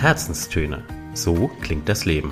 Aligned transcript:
Herzenstöne. 0.00 0.82
So 1.12 1.48
klingt 1.60 1.86
das 1.86 2.06
Leben. 2.06 2.30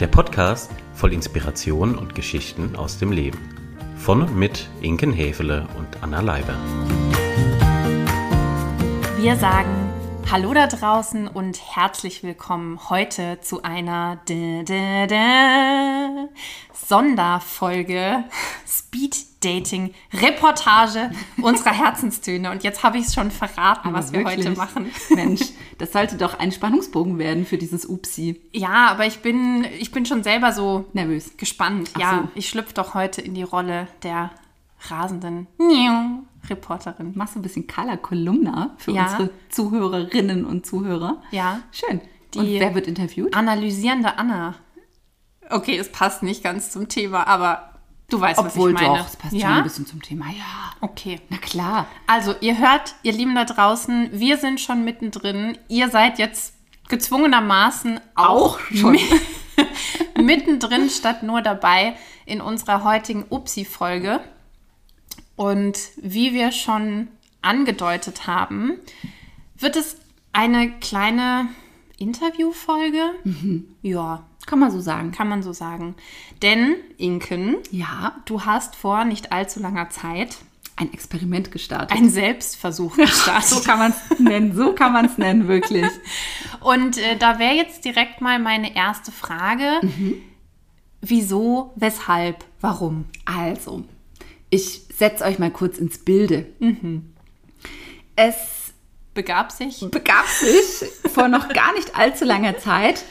Der 0.00 0.06
Podcast 0.06 0.70
voll 0.94 1.12
Inspiration 1.12 1.98
und 1.98 2.14
Geschichten 2.14 2.76
aus 2.76 2.98
dem 2.98 3.12
Leben. 3.12 3.38
Von 3.98 4.22
und 4.22 4.34
mit 4.34 4.70
Inken 4.80 5.12
Hefele 5.12 5.68
und 5.76 6.02
Anna 6.02 6.22
Leiber. 6.22 6.54
Wir 9.18 9.36
sagen 9.36 9.92
Hallo 10.30 10.54
da 10.54 10.66
draußen 10.66 11.28
und 11.28 11.60
herzlich 11.76 12.22
willkommen 12.22 12.88
heute 12.88 13.38
zu 13.42 13.62
einer 13.64 14.16
dä, 14.26 14.62
dä, 14.62 15.06
dä, 15.06 16.28
Sonderfolge 16.72 18.24
Speed 18.66 19.29
Dating 19.40 19.94
Reportage 20.12 21.10
unserer 21.40 21.72
Herzenstöne. 21.72 22.50
Und 22.50 22.62
jetzt 22.62 22.82
habe 22.82 22.98
ich 22.98 23.06
es 23.06 23.14
schon 23.14 23.30
verraten, 23.30 23.88
Aber 23.88 23.98
was 23.98 24.12
wir 24.12 24.20
wirklich? 24.20 24.46
heute 24.46 24.56
machen. 24.56 24.90
Mensch, 25.14 25.40
das 25.78 25.92
sollte 25.92 26.16
doch 26.16 26.38
ein 26.38 26.52
Spannungsbogen 26.52 27.18
werden 27.18 27.46
für 27.46 27.56
dieses 27.58 27.86
Upsi. 27.86 28.40
Ja, 28.52 28.88
aber 28.88 29.06
ich 29.06 29.20
bin, 29.20 29.64
ich 29.78 29.90
bin 29.92 30.04
schon 30.06 30.22
selber 30.22 30.52
so 30.52 30.84
Nervös. 30.92 31.36
gespannt. 31.36 31.90
Ach 31.94 32.00
ja, 32.00 32.18
so. 32.22 32.28
ich 32.34 32.48
schlüpfe 32.48 32.74
doch 32.74 32.94
heute 32.94 33.20
in 33.22 33.34
die 33.34 33.42
Rolle 33.42 33.88
der 34.02 34.30
rasenden 34.88 35.46
Reporterin. 36.48 37.12
Machst 37.14 37.34
du 37.34 37.38
ein 37.38 37.42
bisschen 37.42 37.66
Color 37.66 37.96
Kolumna 37.98 38.74
für 38.78 38.92
Ja. 38.92 39.04
unsere 39.04 39.30
Zuhörerinnen 39.50 40.44
und 40.44 40.66
Zuhörer? 40.66 41.22
Ja. 41.30 41.60
Schön. 41.72 42.00
Die- 42.34 42.38
und 42.38 42.46
wer 42.60 42.74
wird 42.74 42.86
interviewt? 42.86 43.34
Analysierende 43.34 44.16
Anna. 44.18 44.54
Okay, 45.50 45.76
es 45.76 45.90
passt 45.90 46.22
nicht 46.22 46.44
ganz 46.44 46.70
zum 46.70 46.88
Thema, 46.88 47.26
aber 47.26 47.69
du 48.12 48.20
weißt, 48.20 48.38
Obwohl 48.38 48.74
was 48.74 48.80
ich 48.82 48.86
meine. 48.86 48.98
doch, 49.00 49.06
es 49.08 49.16
passt 49.16 49.30
schon 49.32 49.40
ja? 49.40 49.56
ein 49.56 49.62
bisschen 49.62 49.86
zum 49.86 50.02
Thema. 50.02 50.26
Ja. 50.30 50.72
Okay. 50.80 51.20
Na 51.28 51.36
klar. 51.38 51.86
Also, 52.06 52.34
ihr 52.40 52.58
hört, 52.58 52.94
ihr 53.02 53.12
Lieben 53.12 53.34
da 53.34 53.44
draußen, 53.44 54.10
wir 54.12 54.36
sind 54.38 54.60
schon 54.60 54.84
mittendrin. 54.84 55.56
Ihr 55.68 55.88
seid 55.90 56.18
jetzt 56.18 56.54
gezwungenermaßen 56.88 58.00
auch, 58.14 58.56
Auch 58.56 58.60
schon. 58.74 58.92
mi- 58.92 59.02
mittendrin 60.22 60.90
statt 60.90 61.22
nur 61.22 61.42
dabei 61.42 61.94
in 62.26 62.40
unserer 62.40 62.84
heutigen 62.84 63.24
Upsi-Folge. 63.28 64.20
Und 65.36 65.78
wie 65.96 66.34
wir 66.34 66.52
schon 66.52 67.08
angedeutet 67.42 68.26
haben, 68.26 68.72
wird 69.56 69.76
es 69.76 69.96
eine 70.32 70.70
kleine 70.78 71.48
Interviewfolge. 71.98 73.02
Ja, 73.82 74.24
Kann 74.50 74.58
man 74.58 74.72
so 74.72 74.80
sagen. 74.80 75.12
kann 75.12 75.28
man 75.28 75.42
so 75.44 75.52
sagen. 75.52 75.94
Denn, 76.42 76.74
Inken, 76.98 77.56
Ja, 77.70 78.16
du 78.24 78.44
hast 78.44 78.74
vor 78.74 79.04
nicht 79.04 79.30
allzu 79.30 79.60
langer 79.60 79.88
Zeit 79.90 80.36
ein 80.74 80.92
Experiment 80.92 81.52
gestartet. 81.52 81.96
einen 81.96 82.10
Selbstversuch 82.10 82.96
gestartet. 82.96 83.48
so 83.48 83.60
kann 83.60 83.78
man 83.78 83.92
es 83.92 84.18
nennen. 84.18 84.56
So 84.56 84.72
kann 84.74 84.92
man 84.92 85.04
es 85.04 85.18
nennen, 85.18 85.46
wirklich. 85.46 85.86
Und 86.60 86.98
äh, 86.98 87.16
da 87.16 87.38
wäre 87.38 87.54
jetzt 87.54 87.84
direkt 87.84 88.20
mal 88.20 88.38
meine 88.40 88.74
erste 88.74 89.12
Frage. 89.12 89.80
Wieso, 91.00 91.72
weshalb, 91.76 92.44
warum? 92.60 93.04
Also, 93.24 93.84
ich 94.50 94.82
setze 94.96 95.24
euch 95.24 95.38
mal 95.38 95.50
kurz 95.52 95.78
ins 95.78 95.98
Bilde. 95.98 96.46
Mhm. 96.58 97.14
Es 98.16 98.72
Begab 99.14 99.50
sich? 99.52 99.80
begab 99.90 100.26
sich 100.26 100.88
vor 101.12 101.28
noch 101.28 101.48
gar 101.50 101.72
nicht 101.74 101.96
allzu 101.96 102.24
langer 102.24 102.58
Zeit, 102.58 103.04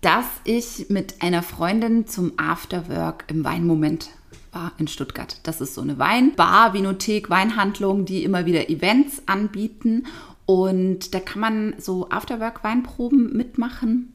dass 0.00 0.26
ich 0.44 0.90
mit 0.90 1.22
einer 1.22 1.42
Freundin 1.42 2.06
zum 2.06 2.32
Afterwork 2.36 3.24
im 3.28 3.44
Weinmoment 3.44 4.10
war 4.52 4.72
in 4.78 4.88
Stuttgart. 4.88 5.40
Das 5.42 5.60
ist 5.60 5.74
so 5.74 5.80
eine 5.80 5.98
Weinbar, 5.98 6.72
Vinothek, 6.72 7.30
Weinhandlung, 7.30 8.04
die 8.04 8.24
immer 8.24 8.46
wieder 8.46 8.70
Events 8.70 9.22
anbieten. 9.26 10.06
Und 10.46 11.14
da 11.14 11.20
kann 11.20 11.40
man 11.40 11.74
so 11.78 12.08
Afterwork-Weinproben 12.10 13.36
mitmachen. 13.36 14.14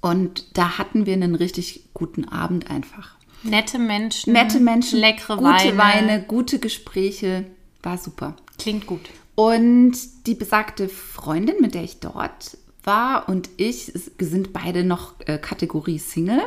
Und 0.00 0.56
da 0.56 0.78
hatten 0.78 1.06
wir 1.06 1.14
einen 1.14 1.34
richtig 1.34 1.86
guten 1.94 2.26
Abend 2.28 2.70
einfach. 2.70 3.16
Nette 3.42 3.78
Menschen. 3.78 4.32
Nette 4.32 4.60
Menschen, 4.60 4.98
Leckere 5.00 5.36
gute 5.36 5.48
Weine. 5.48 5.78
Weine, 5.78 6.22
gute 6.22 6.58
Gespräche. 6.58 7.46
War 7.82 7.98
super. 7.98 8.36
Klingt 8.58 8.86
gut. 8.86 9.00
Und 9.34 9.96
die 10.26 10.34
besagte 10.34 10.88
Freundin, 10.88 11.56
mit 11.60 11.74
der 11.74 11.84
ich 11.84 12.00
dort 12.00 12.56
war 12.84 13.28
und 13.28 13.50
ich 13.56 13.92
sind 14.18 14.52
beide 14.52 14.84
noch 14.84 15.14
äh, 15.26 15.38
Kategorie 15.38 15.98
Single. 15.98 16.40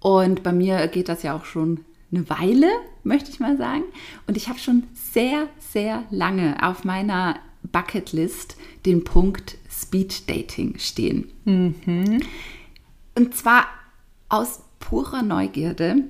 Und 0.00 0.42
bei 0.42 0.52
mir 0.52 0.86
geht 0.88 1.08
das 1.08 1.22
ja 1.22 1.34
auch 1.36 1.44
schon 1.44 1.80
eine 2.12 2.28
Weile, 2.28 2.68
möchte 3.02 3.30
ich 3.30 3.40
mal 3.40 3.56
sagen. 3.56 3.84
Und 4.26 4.36
ich 4.36 4.48
habe 4.48 4.58
schon 4.58 4.84
sehr, 4.92 5.48
sehr 5.58 6.04
lange 6.10 6.62
auf 6.62 6.84
meiner 6.84 7.36
Bucketlist 7.72 8.56
den 8.86 9.04
Punkt 9.04 9.56
Speed 9.70 10.28
Dating 10.28 10.78
stehen. 10.78 11.30
Und 13.14 13.34
zwar 13.34 13.66
aus 14.28 14.60
purer 14.80 15.22
Neugierde 15.22 16.04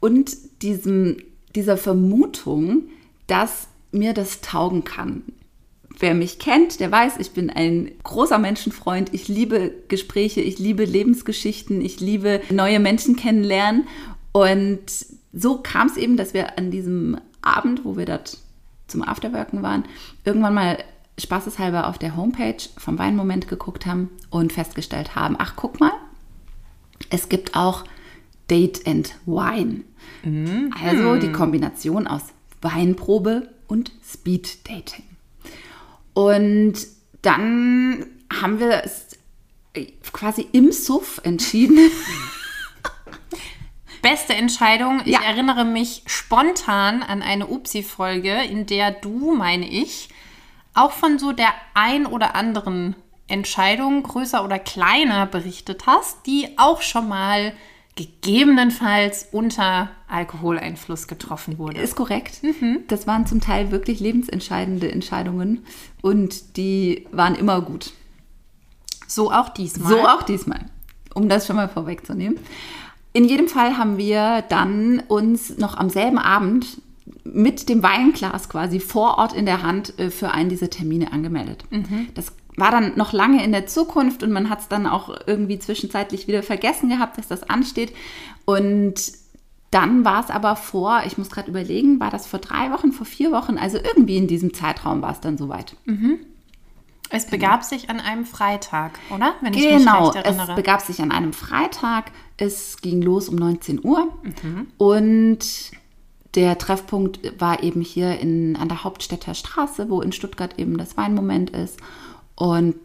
und 0.00 0.36
diesem, 0.62 1.18
dieser 1.54 1.76
Vermutung, 1.76 2.84
dass 3.26 3.68
mir 3.92 4.12
das 4.12 4.40
taugen 4.40 4.84
kann. 4.84 5.22
Wer 5.98 6.14
mich 6.14 6.38
kennt, 6.38 6.80
der 6.80 6.90
weiß, 6.90 7.18
ich 7.18 7.30
bin 7.30 7.50
ein 7.50 7.92
großer 8.02 8.38
Menschenfreund. 8.38 9.14
Ich 9.14 9.28
liebe 9.28 9.72
Gespräche, 9.88 10.40
ich 10.40 10.58
liebe 10.58 10.84
Lebensgeschichten, 10.84 11.80
ich 11.80 12.00
liebe 12.00 12.40
neue 12.50 12.80
Menschen 12.80 13.16
kennenlernen. 13.16 13.86
Und 14.32 14.82
so 15.32 15.58
kam 15.58 15.86
es 15.86 15.96
eben, 15.96 16.16
dass 16.16 16.34
wir 16.34 16.58
an 16.58 16.70
diesem 16.70 17.18
Abend, 17.42 17.84
wo 17.84 17.96
wir 17.96 18.06
dort 18.06 18.38
zum 18.88 19.02
Afterworken 19.02 19.62
waren, 19.62 19.84
irgendwann 20.24 20.54
mal 20.54 20.78
spaßeshalber 21.18 21.86
auf 21.86 21.98
der 21.98 22.16
Homepage 22.16 22.56
vom 22.76 22.98
Weinmoment 22.98 23.46
geguckt 23.46 23.86
haben 23.86 24.10
und 24.30 24.52
festgestellt 24.52 25.14
haben, 25.14 25.36
ach 25.38 25.54
guck 25.54 25.78
mal, 25.78 25.92
es 27.10 27.28
gibt 27.28 27.54
auch 27.54 27.84
Date 28.50 28.86
and 28.86 29.14
Wine. 29.26 29.82
Also 30.84 31.16
die 31.16 31.32
Kombination 31.32 32.06
aus 32.06 32.22
Weinprobe 32.60 33.48
und 33.68 33.92
Speed 34.02 34.68
Dating. 34.68 35.04
Und 36.14 36.74
dann 37.22 38.06
haben 38.40 38.60
wir 38.60 38.82
es 38.84 39.08
quasi 40.12 40.48
im 40.52 40.72
Suff 40.72 41.20
entschieden. 41.24 41.78
Beste 44.02 44.34
Entscheidung. 44.34 45.00
Ich 45.04 45.12
Ja. 45.12 45.22
erinnere 45.22 45.64
mich 45.64 46.02
spontan 46.06 47.02
an 47.02 47.22
eine 47.22 47.46
Upsi-Folge, 47.46 48.42
in 48.44 48.66
der 48.66 48.90
du, 48.90 49.34
meine 49.34 49.66
ich, 49.68 50.08
auch 50.74 50.92
von 50.92 51.18
so 51.18 51.32
der 51.32 51.52
ein 51.74 52.06
oder 52.06 52.34
anderen 52.34 52.96
Entscheidung, 53.28 54.02
größer 54.02 54.44
oder 54.44 54.58
kleiner, 54.58 55.26
berichtet 55.26 55.86
hast, 55.86 56.26
die 56.26 56.58
auch 56.58 56.82
schon 56.82 57.08
mal 57.08 57.54
gegebenenfalls 57.96 59.28
unter 59.30 59.90
Alkoholeinfluss 60.08 61.06
getroffen 61.06 61.58
wurde. 61.58 61.80
Ist 61.80 61.94
korrekt. 61.94 62.40
Das 62.88 63.06
waren 63.06 63.26
zum 63.26 63.40
Teil 63.40 63.70
wirklich 63.70 64.00
lebensentscheidende 64.00 64.90
Entscheidungen 64.90 65.64
und 66.02 66.56
die 66.56 67.06
waren 67.12 67.34
immer 67.34 67.60
gut. 67.60 67.92
So 69.06 69.30
auch 69.30 69.48
diesmal. 69.50 69.88
So 69.88 70.08
auch 70.08 70.22
diesmal, 70.22 70.66
um 71.14 71.28
das 71.28 71.46
schon 71.46 71.56
mal 71.56 71.68
vorwegzunehmen. 71.68 72.38
In 73.12 73.24
jedem 73.24 73.46
Fall 73.46 73.78
haben 73.78 73.96
wir 73.96 74.42
dann 74.48 75.00
uns 75.06 75.56
noch 75.58 75.76
am 75.76 75.88
selben 75.88 76.18
Abend 76.18 76.80
mit 77.22 77.68
dem 77.68 77.82
Weinglas 77.82 78.48
quasi 78.48 78.80
vor 78.80 79.18
Ort 79.18 79.34
in 79.34 79.46
der 79.46 79.62
Hand 79.62 79.98
äh, 79.98 80.10
für 80.10 80.32
einen 80.32 80.48
dieser 80.48 80.68
Termine 80.68 81.12
angemeldet. 81.12 81.64
Das 82.14 82.32
war 82.56 82.70
dann 82.70 82.92
noch 82.96 83.12
lange 83.12 83.42
in 83.44 83.52
der 83.52 83.66
Zukunft 83.66 84.22
und 84.22 84.30
man 84.32 84.48
hat 84.50 84.60
es 84.60 84.68
dann 84.68 84.86
auch 84.86 85.14
irgendwie 85.26 85.58
zwischenzeitlich 85.58 86.28
wieder 86.28 86.42
vergessen 86.42 86.88
gehabt, 86.88 87.18
dass 87.18 87.28
das 87.28 87.42
ansteht. 87.48 87.92
Und 88.44 88.94
dann 89.70 90.04
war 90.04 90.22
es 90.22 90.30
aber 90.30 90.54
vor, 90.54 91.02
ich 91.04 91.18
muss 91.18 91.30
gerade 91.30 91.50
überlegen, 91.50 91.98
war 91.98 92.10
das 92.10 92.26
vor 92.26 92.38
drei 92.38 92.70
Wochen, 92.70 92.92
vor 92.92 93.06
vier 93.06 93.32
Wochen, 93.32 93.58
also 93.58 93.76
irgendwie 93.78 94.16
in 94.16 94.28
diesem 94.28 94.54
Zeitraum 94.54 95.02
war 95.02 95.10
es 95.12 95.20
dann 95.20 95.36
soweit. 95.36 95.76
Es 97.10 97.26
begab 97.26 97.64
sich 97.64 97.90
an 97.90 97.98
einem 98.00 98.24
Freitag, 98.24 98.92
oder? 99.14 99.34
Wenn 99.40 99.52
ich 99.52 99.64
mich 99.64 99.78
Genau, 99.78 100.10
es 100.10 100.16
erinnere. 100.16 100.54
begab 100.54 100.80
sich 100.80 101.00
an 101.02 101.10
einem 101.12 101.32
Freitag. 101.32 102.12
Es 102.36 102.78
ging 102.80 103.02
los 103.02 103.28
um 103.28 103.34
19 103.36 103.84
Uhr 103.84 104.12
und 104.78 105.38
der 106.34 106.58
Treffpunkt 106.58 107.40
war 107.40 107.62
eben 107.62 107.80
hier 107.80 108.18
in, 108.18 108.56
an 108.56 108.68
der 108.68 108.82
Hauptstädter 108.84 109.34
Straße, 109.34 109.88
wo 109.90 110.00
in 110.00 110.10
Stuttgart 110.12 110.58
eben 110.58 110.78
das 110.78 110.96
Weinmoment 110.96 111.50
ist. 111.50 111.78
Und 112.34 112.76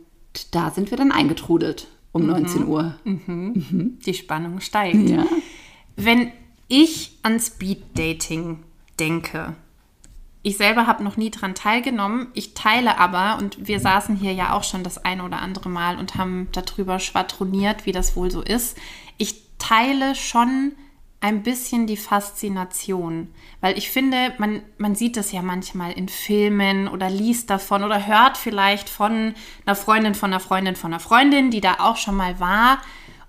da 0.52 0.72
sind 0.72 0.92
wir 0.92 0.98
dann 0.98 1.12
eingetrudelt 1.12 1.88
um 2.12 2.26
19 2.26 2.68
Uhr. 2.68 2.96
Die 3.06 4.14
Spannung 4.14 4.62
steigt. 4.62 5.10
Ja. 5.10 5.26
Wenn 5.96 6.32
ich 6.68 7.18
an 7.24 7.40
Speed 7.40 7.98
Dating 7.98 8.64
denke, 9.00 9.56
ich 10.42 10.58
selber 10.58 10.88
habe 10.88 11.04
noch 11.04 11.18
nie 11.18 11.32
dran 11.32 11.54
teilgenommen. 11.54 12.28
Ich 12.34 12.54
teile 12.54 12.98
aber, 12.98 13.38
und 13.38 13.68
wir 13.68 13.80
saßen 13.80 14.16
hier 14.16 14.34
ja 14.34 14.54
auch 14.54 14.64
schon 14.64 14.84
das 14.84 14.98
ein 14.98 15.20
oder 15.20 15.42
andere 15.42 15.70
Mal 15.70 15.98
und 15.98 16.16
haben 16.16 16.48
darüber 16.54 17.00
schwadroniert, 17.00 17.86
wie 17.86 17.92
das 17.92 18.16
wohl 18.16 18.32
so 18.32 18.42
ist. 18.42 18.78
Ich 19.18 19.42
teile 19.58 20.16
schon 20.16 20.74
ein 21.22 21.44
bisschen 21.44 21.86
die 21.86 21.98
Faszination. 21.98 23.34
Weil 23.62 23.78
ich 23.78 23.90
finde, 23.90 24.34
man, 24.38 24.62
man 24.78 24.96
sieht 24.96 25.18
das 25.18 25.32
ja 25.32 25.42
manchmal 25.42 25.92
in 25.92 26.08
Filmen 26.08 26.88
oder 26.88 27.10
liest 27.10 27.50
davon 27.50 27.84
oder 27.84 28.08
hört 28.08 28.38
vielleicht 28.38 28.88
von 28.88 29.34
einer 29.66 29.76
Freundin, 29.76 30.16
von 30.16 30.32
einer 30.32 30.40
Freundin, 30.40 30.76
von 30.76 30.94
einer 30.94 31.02
Freundin, 31.02 31.52
die 31.52 31.62
da 31.62 31.76
auch 31.80 31.98
schon 31.98 32.16
mal 32.16 32.40
war. 32.40 32.80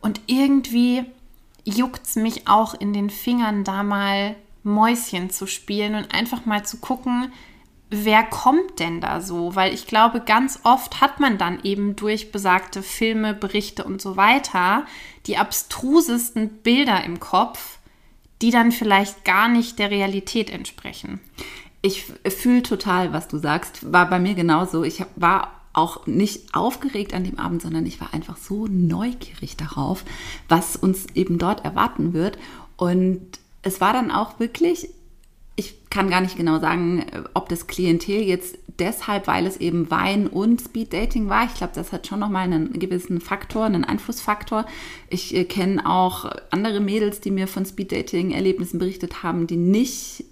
Und 0.00 0.20
irgendwie 0.26 1.04
juckt 1.64 2.06
es 2.06 2.16
mich 2.16 2.46
auch 2.46 2.74
in 2.74 2.92
den 2.92 3.10
Fingern, 3.10 3.64
da 3.64 3.82
mal 3.82 4.36
Mäuschen 4.62 5.30
zu 5.30 5.46
spielen 5.46 5.94
und 5.94 6.14
einfach 6.14 6.46
mal 6.46 6.64
zu 6.64 6.78
gucken, 6.78 7.32
wer 7.90 8.22
kommt 8.22 8.78
denn 8.78 9.00
da 9.00 9.20
so? 9.20 9.56
Weil 9.56 9.74
ich 9.74 9.86
glaube, 9.86 10.20
ganz 10.20 10.60
oft 10.62 11.00
hat 11.00 11.18
man 11.18 11.38
dann 11.38 11.60
eben 11.64 11.96
durch 11.96 12.30
besagte 12.30 12.82
Filme, 12.82 13.34
Berichte 13.34 13.84
und 13.84 14.00
so 14.00 14.16
weiter 14.16 14.86
die 15.26 15.36
abstrusesten 15.36 16.48
Bilder 16.62 17.04
im 17.04 17.20
Kopf, 17.20 17.79
die 18.42 18.50
dann 18.50 18.72
vielleicht 18.72 19.24
gar 19.24 19.48
nicht 19.48 19.78
der 19.78 19.90
Realität 19.90 20.50
entsprechen. 20.50 21.20
Ich 21.82 22.04
fühle 22.28 22.62
total, 22.62 23.12
was 23.12 23.28
du 23.28 23.38
sagst. 23.38 23.92
War 23.92 24.08
bei 24.08 24.18
mir 24.18 24.34
genauso. 24.34 24.84
Ich 24.84 25.02
war 25.16 25.52
auch 25.72 26.06
nicht 26.06 26.54
aufgeregt 26.54 27.14
an 27.14 27.24
dem 27.24 27.38
Abend, 27.38 27.62
sondern 27.62 27.86
ich 27.86 28.00
war 28.00 28.12
einfach 28.12 28.36
so 28.36 28.66
neugierig 28.66 29.56
darauf, 29.56 30.04
was 30.48 30.76
uns 30.76 31.06
eben 31.14 31.38
dort 31.38 31.64
erwarten 31.64 32.12
wird. 32.12 32.38
Und 32.76 33.20
es 33.62 33.80
war 33.80 33.92
dann 33.92 34.10
auch 34.10 34.40
wirklich, 34.40 34.88
ich 35.60 35.90
kann 35.90 36.08
gar 36.08 36.22
nicht 36.22 36.38
genau 36.38 36.58
sagen, 36.58 37.04
ob 37.34 37.50
das 37.50 37.66
Klientel 37.66 38.22
jetzt 38.22 38.58
deshalb, 38.78 39.26
weil 39.26 39.46
es 39.46 39.58
eben 39.58 39.90
Wein 39.90 40.26
und 40.26 40.60
Speed 40.60 40.94
Dating 40.94 41.28
war. 41.28 41.44
Ich 41.44 41.54
glaube, 41.54 41.74
das 41.74 41.92
hat 41.92 42.06
schon 42.06 42.18
nochmal 42.18 42.44
einen 42.44 42.78
gewissen 42.78 43.20
Faktor, 43.20 43.66
einen 43.66 43.84
Einflussfaktor. 43.84 44.64
Ich 45.10 45.34
äh, 45.36 45.44
kenne 45.44 45.84
auch 45.84 46.32
andere 46.50 46.80
Mädels, 46.80 47.20
die 47.20 47.30
mir 47.30 47.46
von 47.46 47.66
Speed 47.66 47.92
Dating 47.92 48.30
Erlebnissen 48.30 48.78
berichtet 48.78 49.22
haben, 49.22 49.46
die 49.46 49.58
nicht 49.58 50.24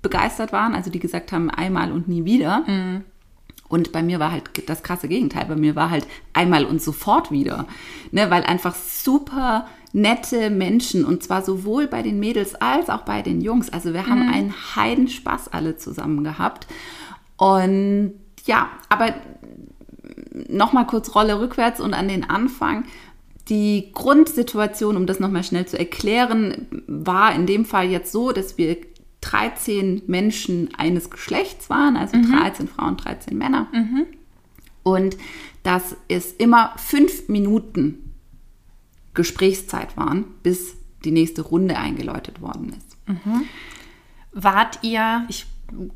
begeistert 0.00 0.52
waren, 0.52 0.76
also 0.76 0.90
die 0.90 1.00
gesagt 1.00 1.32
haben, 1.32 1.50
einmal 1.50 1.90
und 1.90 2.06
nie 2.06 2.24
wieder. 2.24 2.64
Mhm. 2.68 3.04
Und 3.68 3.92
bei 3.92 4.02
mir 4.02 4.18
war 4.18 4.32
halt 4.32 4.44
das 4.68 4.82
krasse 4.82 5.08
Gegenteil. 5.08 5.46
Bei 5.46 5.56
mir 5.56 5.76
war 5.76 5.90
halt 5.90 6.06
einmal 6.32 6.64
und 6.64 6.82
sofort 6.82 7.30
wieder. 7.30 7.66
Ne, 8.12 8.30
weil 8.30 8.44
einfach 8.44 8.74
super 8.74 9.66
nette 9.92 10.50
Menschen 10.50 11.04
und 11.04 11.22
zwar 11.22 11.42
sowohl 11.42 11.86
bei 11.86 12.02
den 12.02 12.20
Mädels 12.20 12.54
als 12.54 12.90
auch 12.90 13.02
bei 13.02 13.22
den 13.22 13.40
Jungs. 13.40 13.70
Also 13.70 13.92
wir 13.92 14.06
haben 14.06 14.26
mhm. 14.26 14.32
einen 14.32 14.54
Heidenspaß 14.76 15.48
alle 15.48 15.76
zusammen 15.76 16.24
gehabt. 16.24 16.66
Und 17.36 18.14
ja, 18.44 18.68
aber 18.88 19.14
nochmal 20.48 20.86
kurz 20.86 21.14
Rolle 21.14 21.40
rückwärts 21.40 21.80
und 21.80 21.94
an 21.94 22.08
den 22.08 22.28
Anfang. 22.28 22.84
Die 23.48 23.90
Grundsituation, 23.92 24.96
um 24.96 25.06
das 25.06 25.20
nochmal 25.20 25.42
schnell 25.42 25.66
zu 25.66 25.78
erklären, 25.78 26.66
war 26.86 27.34
in 27.34 27.46
dem 27.46 27.64
Fall 27.64 27.88
jetzt 27.88 28.12
so, 28.12 28.32
dass 28.32 28.58
wir 28.58 28.76
13 29.20 30.02
Menschen 30.06 30.74
eines 30.76 31.10
Geschlechts 31.10 31.68
waren, 31.68 31.96
also 31.96 32.16
mhm. 32.16 32.32
13 32.32 32.68
Frauen, 32.68 32.96
13 32.96 33.36
Männer. 33.36 33.68
Mhm. 33.72 34.06
Und 34.82 35.16
dass 35.62 35.96
es 36.08 36.32
immer 36.32 36.72
fünf 36.76 37.28
Minuten 37.28 38.14
Gesprächszeit 39.14 39.96
waren, 39.96 40.24
bis 40.42 40.76
die 41.04 41.10
nächste 41.10 41.42
Runde 41.42 41.76
eingeläutet 41.76 42.40
worden 42.40 42.74
ist. 42.76 42.96
Mhm. 43.06 43.44
Wart 44.32 44.78
ihr, 44.82 45.26
ich 45.28 45.46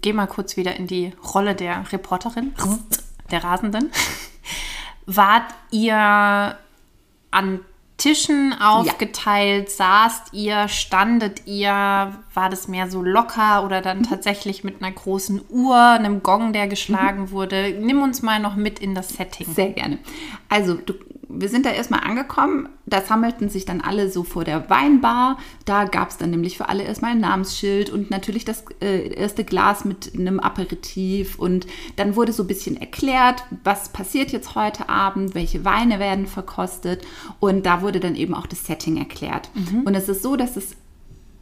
gehe 0.01 0.15
mal 0.15 0.27
kurz 0.27 0.57
wieder 0.57 0.77
in 0.77 0.87
die 0.87 1.13
Rolle 1.35 1.55
der 1.55 1.91
Reporterin, 1.93 2.53
der 3.31 3.45
Rasenden. 3.45 3.91
Wart 5.07 5.55
ihr 5.71 6.59
an 7.31 7.61
Tischen 8.03 8.53
aufgeteilt? 8.61 9.69
Ja. 9.69 10.09
Saßt 10.09 10.33
ihr, 10.33 10.67
standet 10.67 11.47
ihr? 11.47 11.71
War 12.35 12.51
das 12.51 12.67
mehr 12.67 12.91
so 12.91 13.01
locker 13.01 13.65
oder 13.65 13.81
dann 13.81 13.99
mhm. 14.01 14.09
tatsächlich 14.09 14.65
mit 14.65 14.83
einer 14.83 14.91
großen 14.91 15.41
Uhr, 15.49 15.79
einem 15.79 16.23
Gong, 16.23 16.53
der 16.53 16.67
geschlagen 16.67 17.23
mhm. 17.23 17.31
wurde? 17.31 17.77
Nimm 17.81 18.03
uns 18.03 18.21
mal 18.21 18.41
noch 18.41 18.57
mit 18.57 18.81
in 18.81 18.97
das 18.97 19.11
Setting. 19.11 19.47
Sehr 19.55 19.71
gerne. 19.71 19.99
Also, 20.49 20.75
du 20.75 20.95
wir 21.35 21.49
sind 21.49 21.67
da 21.67 21.71
erstmal 21.71 22.01
angekommen. 22.01 22.69
Da 22.87 23.01
sammelten 23.01 23.49
sich 23.49 23.65
dann 23.65 23.81
alle 23.81 24.11
so 24.11 24.23
vor 24.25 24.45
der 24.45 24.69
Weinbar. 24.71 25.39
Da 25.65 25.85
gab 25.85 26.11
es 26.11 26.19
dann 26.19 26.31
nämlich 26.31 26.57
für 26.57 26.69
alle 26.69 26.83
erstmal 26.83 27.13
ein 27.13 27.21
Namensschild 27.21 27.91
und 27.91 28.11
natürlich 28.11 28.45
das 28.45 28.65
äh, 28.81 29.15
erste 29.15 29.45
Glas 29.45 29.85
mit 29.85 30.13
einem 30.15 30.41
Aperitif. 30.41 31.39
Und 31.39 31.67
dann 31.97 32.17
wurde 32.17 32.33
so 32.33 32.45
ein 32.45 32.49
bisschen 32.49 32.77
erklärt, 32.77 33.45
was 33.65 33.89
passiert 33.91 34.33
jetzt 34.33 34.55
heute 34.55 34.89
Abend, 34.89 35.35
welche 35.35 35.65
Weine 35.65 35.99
werden 35.99 36.27
verkostet. 36.27 37.05
Und 37.41 37.67
da 37.67 37.83
wurde 37.83 38.01
dann 38.01 38.15
eben 38.15 38.35
auch 38.35 38.47
das 38.47 38.65
Setting 38.67 38.97
erklärt. 38.97 39.51
Mhm. 39.55 39.83
Und 39.83 39.95
es 39.95 40.09
ist 40.09 40.23
so, 40.23 40.37
dass 40.37 40.57
es 40.57 40.77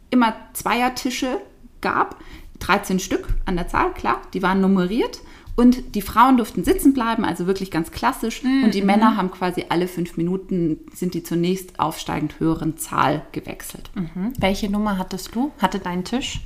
immer 0.09 0.35
Zweiertische 0.53 1.41
gab. 1.81 2.17
13 2.59 2.99
Stück 2.99 3.27
an 3.45 3.55
der 3.55 3.67
Zahl, 3.67 3.91
klar, 3.93 4.21
die 4.33 4.43
waren 4.43 4.61
nummeriert. 4.61 5.21
Und 5.55 5.95
die 5.95 6.01
Frauen 6.01 6.37
durften 6.37 6.63
sitzen 6.63 6.93
bleiben, 6.93 7.25
also 7.25 7.45
wirklich 7.45 7.71
ganz 7.71 7.91
klassisch. 7.91 8.43
Mhm. 8.43 8.63
Und 8.65 8.73
die 8.73 8.81
Männer 8.81 9.17
haben 9.17 9.31
quasi 9.31 9.65
alle 9.69 9.87
fünf 9.87 10.17
Minuten, 10.17 10.79
sind 10.93 11.13
die 11.13 11.23
zunächst 11.23 11.79
aufsteigend 11.79 12.39
höheren 12.39 12.77
Zahl 12.77 13.23
gewechselt. 13.31 13.89
Mhm. 13.93 14.33
Welche 14.39 14.69
Nummer 14.69 14.97
hattest 14.97 15.35
du? 15.35 15.51
Hatte 15.61 15.79
dein 15.79 16.03
Tisch? 16.03 16.41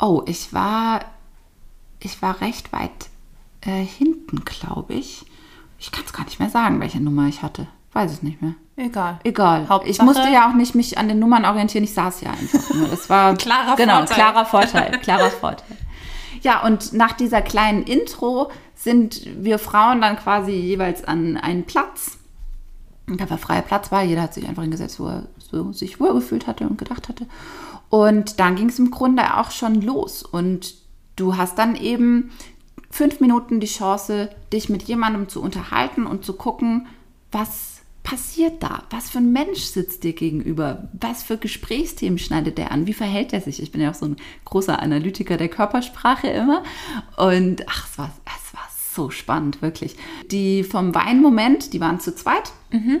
Oh, 0.00 0.22
ich 0.26 0.52
war, 0.52 1.00
ich 2.00 2.20
war 2.22 2.40
recht 2.40 2.72
weit 2.72 2.90
äh, 3.60 3.84
hinten, 3.84 4.44
glaube 4.44 4.94
ich. 4.94 5.24
Ich 5.78 5.92
kann 5.92 6.04
es 6.06 6.12
gar 6.12 6.24
nicht 6.24 6.38
mehr 6.38 6.50
sagen, 6.50 6.80
welche 6.80 7.00
Nummer 7.00 7.28
ich 7.28 7.42
hatte. 7.42 7.66
Weiß 7.92 8.12
es 8.12 8.22
nicht 8.22 8.42
mehr. 8.42 8.54
Egal. 8.76 9.20
Egal. 9.24 9.68
Hauptsache, 9.68 9.90
ich 9.90 10.02
musste 10.02 10.28
ja 10.28 10.50
auch 10.50 10.54
nicht 10.54 10.74
mich 10.74 10.98
an 10.98 11.08
den 11.08 11.18
Nummern 11.18 11.46
orientieren. 11.46 11.84
Ich 11.84 11.94
saß 11.94 12.20
ja 12.20 12.30
einfach 12.30 12.74
nur. 12.74 12.88
Das 12.88 13.08
war 13.08 13.34
klarer 13.38 13.74
genau, 13.76 13.98
Vorteil. 13.98 14.16
klarer 14.16 14.44
Vorteil. 14.44 14.98
Klarer 15.00 15.30
Vorteil. 15.30 15.78
Ja, 16.46 16.62
und 16.64 16.92
nach 16.92 17.10
dieser 17.10 17.42
kleinen 17.42 17.82
Intro 17.82 18.52
sind 18.76 19.20
wir 19.42 19.58
Frauen 19.58 20.00
dann 20.00 20.14
quasi 20.14 20.52
jeweils 20.52 21.02
an 21.02 21.36
einen 21.36 21.64
Platz. 21.64 22.18
Da 23.08 23.28
war 23.28 23.36
freier 23.36 23.62
Platz 23.62 23.90
war, 23.90 24.04
jeder 24.04 24.22
hat 24.22 24.32
sich 24.32 24.46
einfach 24.46 24.62
hingesetzt, 24.62 25.00
wo 25.00 25.08
er 25.08 25.24
so 25.38 25.72
sich 25.72 25.98
wohlgefühlt 25.98 26.46
hatte 26.46 26.68
und 26.68 26.78
gedacht 26.78 27.08
hatte. 27.08 27.26
Und 27.88 28.38
dann 28.38 28.54
ging 28.54 28.68
es 28.68 28.78
im 28.78 28.92
Grunde 28.92 29.38
auch 29.38 29.50
schon 29.50 29.82
los. 29.82 30.22
Und 30.22 30.76
du 31.16 31.36
hast 31.36 31.58
dann 31.58 31.74
eben 31.74 32.30
fünf 32.90 33.18
Minuten 33.18 33.58
die 33.58 33.66
Chance, 33.66 34.30
dich 34.52 34.68
mit 34.68 34.84
jemandem 34.84 35.28
zu 35.28 35.42
unterhalten 35.42 36.06
und 36.06 36.24
zu 36.24 36.34
gucken, 36.34 36.86
was 37.32 37.75
passiert 38.06 38.62
da? 38.62 38.84
Was 38.90 39.10
für 39.10 39.18
ein 39.18 39.32
Mensch 39.32 39.62
sitzt 39.62 40.04
dir 40.04 40.12
gegenüber? 40.12 40.88
Was 40.92 41.24
für 41.24 41.36
Gesprächsthemen 41.36 42.18
schneidet 42.18 42.56
der 42.56 42.70
an? 42.70 42.86
Wie 42.86 42.92
verhält 42.92 43.32
er 43.32 43.40
sich? 43.40 43.60
Ich 43.60 43.72
bin 43.72 43.80
ja 43.80 43.90
auch 43.90 43.94
so 43.94 44.06
ein 44.06 44.16
großer 44.44 44.80
Analytiker 44.80 45.36
der 45.36 45.48
Körpersprache 45.48 46.28
immer. 46.28 46.62
Und 47.16 47.68
ach, 47.68 47.88
es 47.90 47.98
war, 47.98 48.12
es 48.24 48.54
war 48.54 48.68
so 48.94 49.10
spannend, 49.10 49.60
wirklich. 49.60 49.96
Die 50.30 50.62
vom 50.62 50.94
Weinmoment, 50.94 51.72
die 51.72 51.80
waren 51.80 52.00
zu 52.00 52.14
zweit. 52.14 52.52
Mhm 52.70 53.00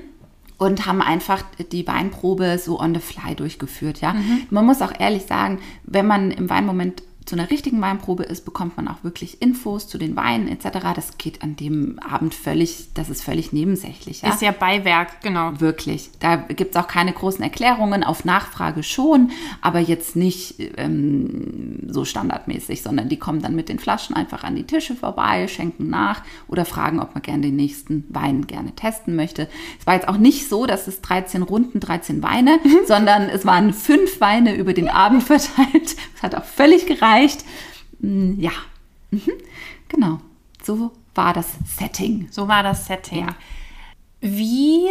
und 0.58 0.86
haben 0.86 1.02
einfach 1.02 1.42
die 1.70 1.86
Weinprobe 1.86 2.56
so 2.58 2.80
on 2.80 2.94
the 2.94 3.00
fly 3.00 3.34
durchgeführt. 3.34 4.00
Ja, 4.00 4.14
mhm. 4.14 4.46
man 4.48 4.64
muss 4.64 4.80
auch 4.80 4.92
ehrlich 4.98 5.24
sagen, 5.24 5.60
wenn 5.84 6.06
man 6.06 6.30
im 6.30 6.48
Weinmoment 6.48 7.02
zu 7.26 7.34
einer 7.34 7.50
richtigen 7.50 7.80
Weinprobe 7.80 8.22
ist, 8.22 8.44
bekommt 8.44 8.76
man 8.76 8.86
auch 8.86 9.02
wirklich 9.02 9.42
Infos 9.42 9.88
zu 9.88 9.98
den 9.98 10.14
Weinen 10.14 10.46
etc. 10.46 10.78
Das 10.94 11.18
geht 11.18 11.42
an 11.42 11.56
dem 11.56 11.98
Abend 11.98 12.34
völlig, 12.34 12.94
das 12.94 13.10
ist 13.10 13.24
völlig 13.24 13.52
nebensächlich. 13.52 14.22
Ja? 14.22 14.28
Ist 14.28 14.42
ja 14.42 14.52
Beiwerk, 14.52 15.22
genau. 15.22 15.60
Wirklich. 15.60 16.10
Da 16.20 16.36
gibt 16.36 16.76
es 16.76 16.80
auch 16.80 16.86
keine 16.86 17.12
großen 17.12 17.42
Erklärungen, 17.42 18.04
auf 18.04 18.24
Nachfrage 18.24 18.84
schon, 18.84 19.32
aber 19.60 19.80
jetzt 19.80 20.14
nicht 20.14 20.54
ähm, 20.76 21.80
so 21.88 22.04
standardmäßig, 22.04 22.82
sondern 22.82 23.08
die 23.08 23.18
kommen 23.18 23.42
dann 23.42 23.56
mit 23.56 23.68
den 23.68 23.80
Flaschen 23.80 24.14
einfach 24.14 24.44
an 24.44 24.54
die 24.54 24.64
Tische 24.64 24.94
vorbei, 24.94 25.48
schenken 25.48 25.90
nach 25.90 26.22
oder 26.46 26.64
fragen, 26.64 27.00
ob 27.00 27.12
man 27.14 27.22
gerne 27.22 27.42
den 27.42 27.56
nächsten 27.56 28.04
Wein 28.08 28.46
gerne 28.46 28.72
testen 28.76 29.16
möchte. 29.16 29.48
Es 29.80 29.86
war 29.86 29.94
jetzt 29.94 30.08
auch 30.08 30.18
nicht 30.18 30.48
so, 30.48 30.64
dass 30.64 30.86
es 30.86 31.00
13 31.00 31.42
Runden, 31.42 31.80
13 31.80 32.22
Weine, 32.22 32.60
mhm. 32.62 32.86
sondern 32.86 33.22
es 33.22 33.44
waren 33.44 33.72
fünf 33.72 34.20
Weine 34.20 34.54
über 34.54 34.74
den 34.74 34.88
Abend 34.88 35.24
verteilt. 35.24 35.96
Das 36.14 36.22
hat 36.22 36.34
auch 36.36 36.44
völlig 36.44 36.86
gereicht 36.86 37.15
erreicht. 37.16 37.44
Mm, 37.98 38.38
ja, 38.38 38.52
mhm. 39.10 39.32
genau. 39.88 40.20
So 40.62 40.92
war 41.14 41.32
das 41.32 41.46
Setting. 41.78 42.28
So 42.30 42.48
war 42.48 42.62
das 42.62 42.86
Setting. 42.86 43.26
Ja. 43.26 43.36
Wie 44.20 44.86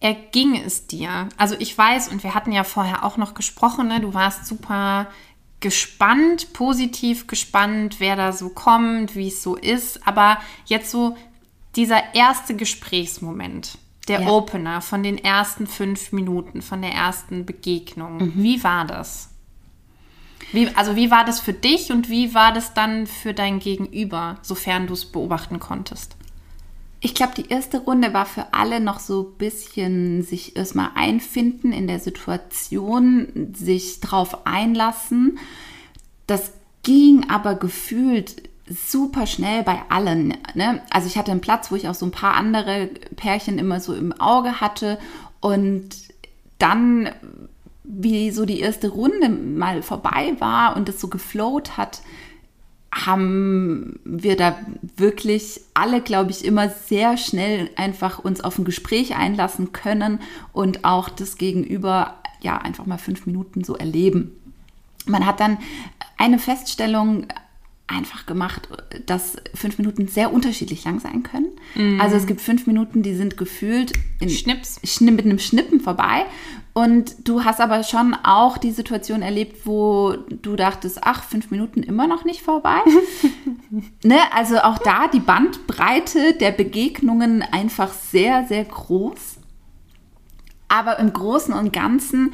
erging 0.00 0.56
es 0.56 0.86
dir? 0.86 1.28
Also 1.36 1.54
ich 1.58 1.76
weiß, 1.76 2.08
und 2.08 2.22
wir 2.22 2.34
hatten 2.34 2.52
ja 2.52 2.64
vorher 2.64 3.04
auch 3.04 3.16
noch 3.16 3.34
gesprochen, 3.34 3.88
ne? 3.88 4.00
du 4.00 4.14
warst 4.14 4.46
super 4.46 5.08
gespannt, 5.60 6.52
positiv 6.52 7.28
gespannt, 7.28 7.96
wer 7.98 8.16
da 8.16 8.32
so 8.32 8.48
kommt, 8.48 9.14
wie 9.14 9.28
es 9.28 9.42
so 9.42 9.54
ist. 9.54 10.06
Aber 10.06 10.38
jetzt 10.66 10.90
so 10.90 11.16
dieser 11.76 12.14
erste 12.14 12.56
Gesprächsmoment, 12.56 13.78
der 14.08 14.22
ja. 14.22 14.28
Opener 14.28 14.80
von 14.80 15.04
den 15.04 15.18
ersten 15.18 15.68
fünf 15.68 16.10
Minuten, 16.10 16.62
von 16.62 16.82
der 16.82 16.92
ersten 16.92 17.46
Begegnung, 17.46 18.18
mhm. 18.18 18.32
wie 18.42 18.64
war 18.64 18.84
das? 18.84 19.31
Wie, 20.52 20.68
also 20.74 20.96
wie 20.96 21.10
war 21.10 21.24
das 21.24 21.40
für 21.40 21.52
dich 21.52 21.92
und 21.92 22.10
wie 22.10 22.34
war 22.34 22.52
das 22.52 22.74
dann 22.74 23.06
für 23.06 23.32
dein 23.34 23.58
Gegenüber, 23.58 24.38
sofern 24.42 24.86
du 24.86 24.94
es 24.94 25.04
beobachten 25.04 25.60
konntest? 25.60 26.16
Ich 27.00 27.14
glaube, 27.14 27.34
die 27.36 27.48
erste 27.48 27.78
Runde 27.78 28.14
war 28.14 28.26
für 28.26 28.52
alle 28.52 28.78
noch 28.78 29.00
so 29.00 29.22
ein 29.22 29.38
bisschen 29.38 30.22
sich 30.22 30.56
erstmal 30.56 30.90
einfinden 30.94 31.72
in 31.72 31.88
der 31.88 31.98
Situation, 31.98 33.52
sich 33.54 34.00
drauf 34.00 34.46
einlassen. 34.46 35.38
Das 36.26 36.52
ging 36.84 37.28
aber 37.28 37.56
gefühlt 37.56 38.48
super 38.68 39.26
schnell 39.26 39.62
bei 39.62 39.82
allen. 39.88 40.36
Ne? 40.54 40.80
Also 40.90 41.06
ich 41.06 41.18
hatte 41.18 41.32
einen 41.32 41.40
Platz, 41.40 41.70
wo 41.70 41.76
ich 41.76 41.88
auch 41.88 41.94
so 41.94 42.06
ein 42.06 42.12
paar 42.12 42.34
andere 42.34 42.88
Pärchen 43.16 43.58
immer 43.58 43.80
so 43.80 43.94
im 43.94 44.12
Auge 44.12 44.60
hatte 44.60 44.98
und 45.40 45.90
dann, 46.58 47.10
wie 47.94 48.30
so 48.30 48.46
die 48.46 48.60
erste 48.60 48.88
Runde 48.88 49.28
mal 49.28 49.82
vorbei 49.82 50.34
war 50.38 50.76
und 50.76 50.88
es 50.88 51.00
so 51.00 51.08
geflowt 51.08 51.76
hat, 51.76 52.00
haben 52.92 54.00
wir 54.04 54.36
da 54.36 54.58
wirklich 54.96 55.60
alle, 55.74 56.00
glaube 56.00 56.30
ich, 56.30 56.44
immer 56.44 56.68
sehr 56.68 57.16
schnell 57.16 57.70
einfach 57.76 58.18
uns 58.18 58.42
auf 58.42 58.58
ein 58.58 58.64
Gespräch 58.64 59.16
einlassen 59.16 59.72
können 59.72 60.20
und 60.52 60.84
auch 60.84 61.08
das 61.08 61.36
Gegenüber 61.36 62.16
ja 62.42 62.58
einfach 62.58 62.86
mal 62.86 62.98
fünf 62.98 63.26
Minuten 63.26 63.64
so 63.64 63.76
erleben. 63.76 64.32
Man 65.06 65.26
hat 65.26 65.40
dann 65.40 65.58
eine 66.18 66.38
Feststellung 66.38 67.26
einfach 67.92 68.26
gemacht, 68.26 68.68
dass 69.06 69.36
fünf 69.54 69.78
Minuten 69.78 70.08
sehr 70.08 70.32
unterschiedlich 70.32 70.84
lang 70.84 71.00
sein 71.00 71.22
können. 71.22 71.48
Mm. 71.74 72.00
Also 72.00 72.16
es 72.16 72.26
gibt 72.26 72.40
fünf 72.40 72.66
Minuten, 72.66 73.02
die 73.02 73.14
sind 73.14 73.36
gefühlt 73.36 73.92
in 74.20 74.28
Schnips. 74.28 74.80
mit 75.00 75.24
einem 75.24 75.38
Schnippen 75.38 75.80
vorbei. 75.80 76.24
Und 76.74 77.28
du 77.28 77.44
hast 77.44 77.60
aber 77.60 77.84
schon 77.84 78.14
auch 78.14 78.56
die 78.56 78.70
Situation 78.70 79.20
erlebt, 79.20 79.66
wo 79.66 80.14
du 80.30 80.56
dachtest, 80.56 81.00
ach, 81.02 81.22
fünf 81.22 81.50
Minuten 81.50 81.82
immer 81.82 82.06
noch 82.06 82.24
nicht 82.24 82.40
vorbei. 82.40 82.78
ne? 84.02 84.18
Also 84.34 84.58
auch 84.58 84.78
da 84.78 85.08
die 85.08 85.20
Bandbreite 85.20 86.34
der 86.34 86.50
Begegnungen 86.50 87.42
einfach 87.42 87.92
sehr, 87.92 88.46
sehr 88.46 88.64
groß. 88.64 89.36
Aber 90.68 90.98
im 90.98 91.12
Großen 91.12 91.52
und 91.52 91.72
Ganzen 91.72 92.32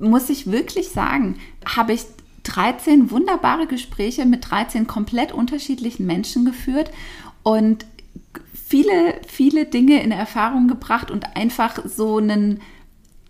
muss 0.00 0.28
ich 0.28 0.50
wirklich 0.50 0.88
sagen, 0.88 1.36
habe 1.64 1.92
ich 1.92 2.04
13 2.48 3.10
wunderbare 3.10 3.66
Gespräche 3.66 4.24
mit 4.24 4.50
13 4.50 4.86
komplett 4.86 5.32
unterschiedlichen 5.32 6.06
Menschen 6.06 6.44
geführt 6.44 6.90
und 7.42 7.84
viele, 8.54 9.20
viele 9.26 9.66
Dinge 9.66 10.02
in 10.02 10.12
Erfahrung 10.12 10.66
gebracht 10.66 11.10
und 11.10 11.36
einfach 11.36 11.78
so 11.86 12.16
einen, 12.16 12.60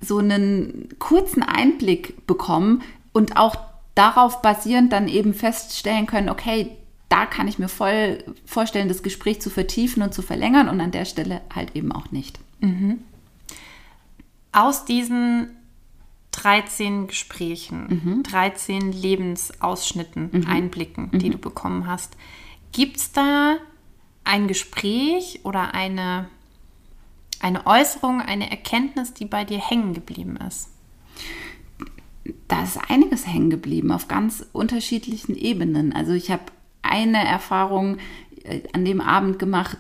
so 0.00 0.18
einen 0.18 0.88
kurzen 0.98 1.42
Einblick 1.42 2.26
bekommen 2.26 2.82
und 3.12 3.37
auch 3.37 3.56
darauf 3.94 4.40
basierend 4.40 4.92
dann 4.92 5.08
eben 5.08 5.34
feststellen 5.34 6.06
können, 6.06 6.28
okay, 6.28 6.70
da 7.08 7.26
kann 7.26 7.48
ich 7.48 7.58
mir 7.58 7.68
voll 7.68 8.22
vorstellen, 8.44 8.88
das 8.88 9.02
Gespräch 9.02 9.40
zu 9.40 9.50
vertiefen 9.50 10.02
und 10.02 10.14
zu 10.14 10.22
verlängern 10.22 10.68
und 10.68 10.80
an 10.80 10.92
der 10.92 11.04
Stelle 11.04 11.40
halt 11.52 11.75
eben 11.75 11.90
auch 11.90 12.12
nicht. 12.12 12.38
Mhm. 12.60 12.98
Aus 14.52 14.84
diesen 14.84 15.50
13 16.38 17.09
Gesprächen, 17.09 18.02
mhm. 18.04 18.23
13 18.23 18.92
Lebensausschnitten, 18.92 20.30
mhm. 20.33 20.47
Einblicken, 20.47 21.11
die 21.12 21.28
mhm. 21.28 21.33
du 21.33 21.38
bekommen 21.38 21.87
hast. 21.88 22.16
Gibt 22.71 22.99
es 22.99 23.12
da 23.12 23.57
ein 24.23 24.47
Gespräch 24.47 25.40
oder 25.42 25.75
eine, 25.75 26.28
eine 27.40 27.66
Äußerung, 27.66 28.21
eine 28.21 28.50
Erkenntnis, 28.50 29.14
die 29.14 29.25
bei 29.25 29.45
dir 29.45 29.59
hängen 29.59 29.95
geblieben 29.95 30.37
ist? 30.37 30.71
Da 32.47 32.62
ist 32.62 32.78
einiges 32.88 33.26
hängen 33.26 33.50
geblieben 33.50 33.90
auf 33.90 34.07
ganz 34.07 34.47
unterschiedlichen 34.52 35.35
Ebenen. 35.35 35.92
Also 35.92 36.12
ich 36.12 36.30
habe 36.30 36.45
eine 36.83 37.26
Erfahrung 37.26 37.99
äh, 38.45 38.61
an 38.73 38.85
dem 38.85 39.00
Abend 39.00 39.40
gemacht, 39.40 39.78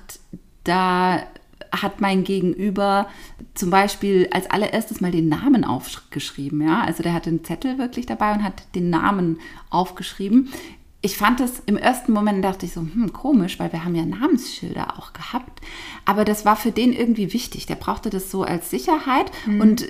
da 0.64 1.22
hat 1.72 2.00
mein 2.00 2.24
Gegenüber 2.24 3.08
zum 3.54 3.70
Beispiel 3.70 4.28
als 4.32 4.50
allererstes 4.50 5.00
mal 5.00 5.10
den 5.10 5.28
Namen 5.28 5.64
aufgeschrieben. 5.64 6.60
Ja? 6.62 6.82
Also 6.82 7.02
der 7.02 7.14
hat 7.14 7.26
den 7.26 7.44
Zettel 7.44 7.78
wirklich 7.78 8.06
dabei 8.06 8.32
und 8.32 8.42
hat 8.42 8.74
den 8.74 8.90
Namen 8.90 9.38
aufgeschrieben. 9.70 10.50
Ich 11.00 11.16
fand 11.16 11.38
das 11.38 11.62
im 11.66 11.76
ersten 11.76 12.12
Moment, 12.12 12.44
dachte 12.44 12.66
ich 12.66 12.72
so, 12.72 12.80
hm, 12.80 13.12
komisch, 13.12 13.58
weil 13.60 13.72
wir 13.72 13.84
haben 13.84 13.94
ja 13.94 14.04
Namensschilder 14.04 14.98
auch 14.98 15.12
gehabt. 15.12 15.60
Aber 16.04 16.24
das 16.24 16.44
war 16.44 16.56
für 16.56 16.72
den 16.72 16.92
irgendwie 16.92 17.32
wichtig. 17.32 17.66
Der 17.66 17.76
brauchte 17.76 18.10
das 18.10 18.30
so 18.30 18.42
als 18.42 18.70
Sicherheit. 18.70 19.30
Mhm. 19.46 19.60
Und 19.60 19.86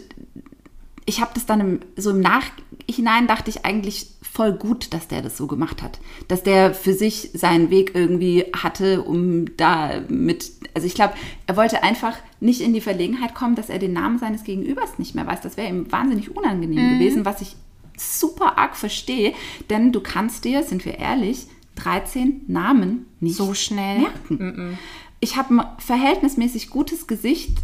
ich 1.07 1.23
habe 1.23 1.31
das 1.33 1.47
dann 1.47 1.61
im, 1.61 1.81
so 1.97 2.11
im 2.11 2.21
Nachhinein, 2.21 3.27
dachte 3.27 3.49
ich 3.49 3.65
eigentlich, 3.65 4.09
voll 4.39 4.53
gut, 4.53 4.95
dass 4.95 5.09
der 5.09 5.21
das 5.21 5.37
so 5.37 5.49
gemacht 5.49 5.83
hat. 5.83 5.99
Dass 6.29 6.45
der 6.45 6.73
für 6.73 6.93
sich 6.93 7.31
seinen 7.35 7.71
Weg 7.71 7.97
irgendwie 7.97 8.45
hatte, 8.55 9.03
um 9.03 9.57
da 9.57 10.01
mit, 10.09 10.53
also 10.75 10.87
ich 10.87 10.95
glaube, 10.95 11.15
er 11.49 11.57
wollte 11.57 11.83
einfach 11.83 12.17
nicht 12.39 12.61
in 12.61 12.73
die 12.73 12.81
Verlegenheit 12.81 13.35
kommen, 13.35 13.57
dass 13.57 13.69
er 13.69 13.81
den 13.81 13.93
Namen 13.93 14.21
seines 14.21 14.45
Gegenübers 14.45 15.01
nicht 15.01 15.17
mehr 15.17 15.27
weiß. 15.27 15.41
Das 15.41 15.57
wäre 15.57 15.69
ihm 15.69 15.91
wahnsinnig 15.91 16.37
unangenehm 16.37 16.79
mhm. 16.79 16.99
gewesen, 17.01 17.25
was 17.25 17.41
ich 17.41 17.57
super 17.97 18.59
arg 18.59 18.77
verstehe, 18.77 19.33
denn 19.71 19.91
du 19.91 20.01
kannst 20.01 20.45
dir, 20.45 20.63
sind 20.63 20.85
wir 20.85 21.01
ehrlich, 21.01 21.49
13 21.75 22.43
Namen 22.47 23.07
nicht 23.19 23.35
so 23.35 23.55
schnell 23.55 23.99
merken. 23.99 24.37
Mhm. 24.39 24.79
Ich 25.19 25.37
habe 25.37 25.55
ein 25.55 25.67
verhältnismäßig 25.79 26.71
gutes 26.71 27.09
Gesicht 27.09 27.59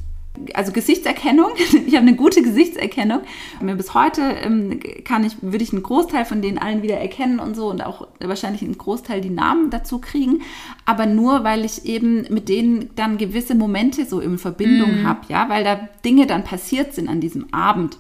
also 0.55 0.73
Gesichtserkennung. 0.73 1.51
Ich 1.87 1.95
habe 1.95 2.07
eine 2.07 2.17
gute 2.17 2.43
Gesichtserkennung. 2.43 3.21
Bis 3.61 3.95
heute 3.95 4.23
ähm, 4.23 4.81
kann 5.05 5.25
ich, 5.25 5.37
würde 5.43 5.63
ich 5.63 5.73
einen 5.73 5.83
Großteil 5.83 6.25
von 6.25 6.43
denen 6.43 6.59
allen 6.59 6.83
wieder 6.83 6.97
erkennen 6.97 7.39
und 7.39 7.55
so 7.55 7.71
und 7.71 7.85
auch 7.85 8.09
wahrscheinlich 8.21 8.63
einen 8.63 8.79
Großteil 8.79 9.21
die 9.21 9.31
Namen 9.31 9.71
dazu 9.71 9.99
kriegen. 9.99 10.43
Aber 10.87 11.07
nur, 11.07 11.45
weil 11.45 11.65
ich 11.65 11.85
eben 11.85 12.23
mit 12.31 12.49
denen 12.49 12.91
dann 12.97 13.19
gewisse 13.19 13.55
Momente 13.55 14.07
so 14.07 14.21
in 14.21 14.39
Verbindung 14.39 15.03
mm. 15.03 15.07
habe, 15.07 15.21
ja, 15.29 15.49
weil 15.49 15.63
da 15.63 15.89
Dinge 16.05 16.27
dann 16.27 16.45
passiert 16.45 16.95
sind 16.95 17.09
an 17.09 17.21
diesem 17.21 17.53
Abend. 17.53 17.99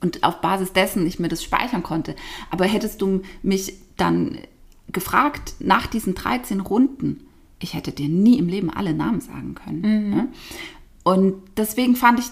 Und 0.00 0.24
auf 0.24 0.40
Basis 0.40 0.72
dessen 0.72 1.06
ich 1.06 1.20
mir 1.20 1.28
das 1.28 1.44
speichern 1.44 1.82
konnte. 1.82 2.16
Aber 2.50 2.64
hättest 2.64 3.00
du 3.00 3.22
mich 3.42 3.74
dann 3.96 4.38
gefragt 4.90 5.54
nach 5.60 5.86
diesen 5.86 6.14
13 6.14 6.60
Runden, 6.60 7.26
ich 7.60 7.74
hätte 7.74 7.92
dir 7.92 8.08
nie 8.08 8.38
im 8.38 8.48
Leben 8.48 8.70
alle 8.70 8.94
Namen 8.94 9.20
sagen 9.20 9.54
können. 9.54 9.80
Mhm. 9.80 10.12
Ja? 10.12 10.26
Und 11.02 11.34
deswegen 11.56 11.96
fand 11.96 12.20
ich 12.20 12.26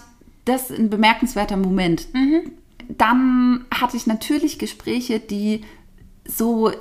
das 0.45 0.71
ein 0.71 0.89
bemerkenswerter 0.89 1.57
Moment. 1.57 2.07
Mhm. 2.13 2.51
Dann 2.89 3.65
hatte 3.73 3.97
ich 3.97 4.07
natürlich 4.07 4.59
Gespräche, 4.59 5.19
die 5.19 5.61
so, 6.25 6.71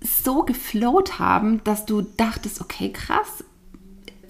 so 0.00 0.42
geflowt 0.42 1.18
haben, 1.18 1.62
dass 1.64 1.86
du 1.86 2.02
dachtest, 2.02 2.60
okay, 2.60 2.90
krass, 2.90 3.44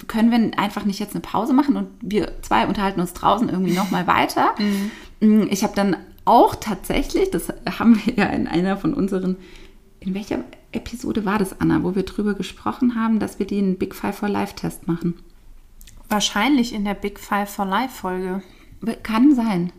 können 0.08 0.30
wir 0.30 0.58
einfach 0.58 0.84
nicht 0.84 0.98
jetzt 0.98 1.14
eine 1.14 1.20
Pause 1.20 1.52
machen 1.52 1.76
und 1.76 1.88
wir 2.00 2.42
zwei 2.42 2.66
unterhalten 2.66 3.00
uns 3.00 3.12
draußen 3.12 3.48
irgendwie 3.48 3.74
nochmal 3.74 4.06
weiter. 4.06 4.54
Mhm. 5.20 5.46
Ich 5.52 5.62
habe 5.62 5.76
dann 5.76 5.96
auch 6.24 6.56
tatsächlich, 6.56 7.30
das 7.30 7.52
haben 7.78 8.00
wir 8.04 8.14
ja 8.14 8.24
in 8.24 8.48
einer 8.48 8.76
von 8.76 8.92
unseren, 8.92 9.36
in 10.00 10.14
welcher 10.14 10.40
Episode 10.72 11.24
war 11.24 11.38
das, 11.38 11.60
Anna, 11.60 11.84
wo 11.84 11.94
wir 11.94 12.02
drüber 12.02 12.34
gesprochen 12.34 12.96
haben, 12.96 13.20
dass 13.20 13.38
wir 13.38 13.46
den 13.46 13.78
Big 13.78 13.94
Five 13.94 14.16
for 14.16 14.28
Life 14.28 14.56
Test 14.56 14.88
machen? 14.88 15.14
Wahrscheinlich 16.08 16.72
in 16.72 16.84
der 16.84 16.94
Big 16.94 17.18
Five 17.18 17.50
for 17.50 17.64
Life 17.64 17.94
Folge. 18.00 18.42
Kann 19.02 19.34
sein. 19.34 19.72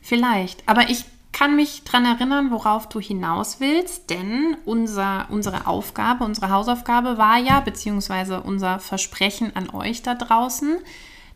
Vielleicht. 0.00 0.68
Aber 0.68 0.90
ich 0.90 1.04
kann 1.32 1.54
mich 1.54 1.84
daran 1.84 2.06
erinnern, 2.06 2.50
worauf 2.50 2.88
du 2.88 2.98
hinaus 2.98 3.60
willst, 3.60 4.08
denn 4.08 4.56
unser, 4.64 5.26
unsere 5.28 5.66
Aufgabe, 5.66 6.24
unsere 6.24 6.48
Hausaufgabe 6.48 7.18
war 7.18 7.36
ja, 7.36 7.60
beziehungsweise 7.60 8.40
unser 8.40 8.78
Versprechen 8.78 9.54
an 9.54 9.68
euch 9.68 10.02
da 10.02 10.14
draußen, 10.14 10.78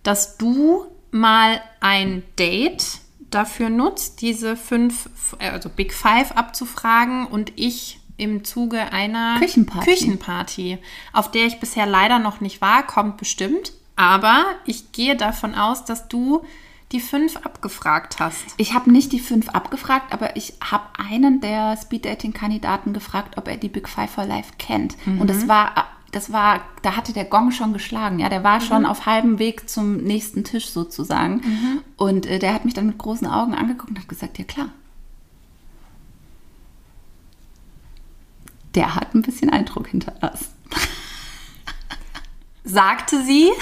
dass 0.02 0.38
du 0.38 0.87
mal 1.11 1.61
ein 1.80 2.23
Date 2.38 3.00
dafür 3.30 3.69
nutzt, 3.69 4.23
diese 4.23 4.57
fünf, 4.57 5.11
also 5.38 5.69
Big 5.69 5.92
Five 5.92 6.33
abzufragen 6.33 7.26
und 7.26 7.52
ich 7.57 8.00
im 8.20 8.44
Zuge 8.44 8.92
einer 8.92 9.38
Küchenparty. 9.38 9.90
Küchenparty, 9.90 10.78
auf 11.12 11.30
der 11.30 11.46
ich 11.46 11.58
bisher 11.58 11.86
leider 11.86 12.18
noch 12.18 12.40
nicht 12.40 12.60
war, 12.60 12.86
kommt 12.86 13.16
bestimmt. 13.16 13.72
Aber 13.96 14.44
ich 14.66 14.92
gehe 14.92 15.16
davon 15.16 15.54
aus, 15.54 15.84
dass 15.84 16.08
du 16.08 16.44
die 16.92 17.00
fünf 17.00 17.36
abgefragt 17.36 18.18
hast. 18.18 18.42
Ich 18.56 18.74
habe 18.74 18.90
nicht 18.90 19.12
die 19.12 19.20
fünf 19.20 19.48
abgefragt, 19.50 20.12
aber 20.12 20.36
ich 20.36 20.54
habe 20.60 20.84
einen 20.98 21.40
der 21.40 21.76
Speeddating-Kandidaten 21.76 22.92
gefragt, 22.92 23.38
ob 23.38 23.46
er 23.46 23.56
die 23.56 23.68
Big 23.68 23.88
Five 23.88 24.10
for 24.10 24.24
Life 24.24 24.54
kennt. 24.58 24.96
Mhm. 25.06 25.20
Und 25.20 25.30
das 25.30 25.46
war, 25.46 25.86
das 26.10 26.32
war, 26.32 26.62
da 26.82 26.96
hatte 26.96 27.12
der 27.12 27.26
Gong 27.26 27.52
schon 27.52 27.72
geschlagen. 27.72 28.18
Ja, 28.18 28.28
der 28.28 28.42
war 28.42 28.58
mhm. 28.58 28.64
schon 28.64 28.86
auf 28.86 29.06
halbem 29.06 29.38
Weg 29.38 29.68
zum 29.68 29.98
nächsten 29.98 30.42
Tisch 30.42 30.70
sozusagen. 30.70 31.34
Mhm. 31.36 31.82
Und 31.96 32.26
äh, 32.26 32.38
der 32.38 32.54
hat 32.54 32.64
mich 32.64 32.74
dann 32.74 32.86
mit 32.86 32.98
großen 32.98 33.26
Augen 33.26 33.54
angeguckt 33.54 33.90
und 33.90 33.98
hat 33.98 34.08
gesagt, 34.08 34.38
ja 34.38 34.44
klar, 34.44 34.70
der 38.74 38.94
hat 38.94 39.14
ein 39.14 39.22
bisschen 39.22 39.48
Eindruck 39.50 39.88
hinterlassen. 39.88 40.48
Sagte 42.64 43.22
sie. 43.24 43.50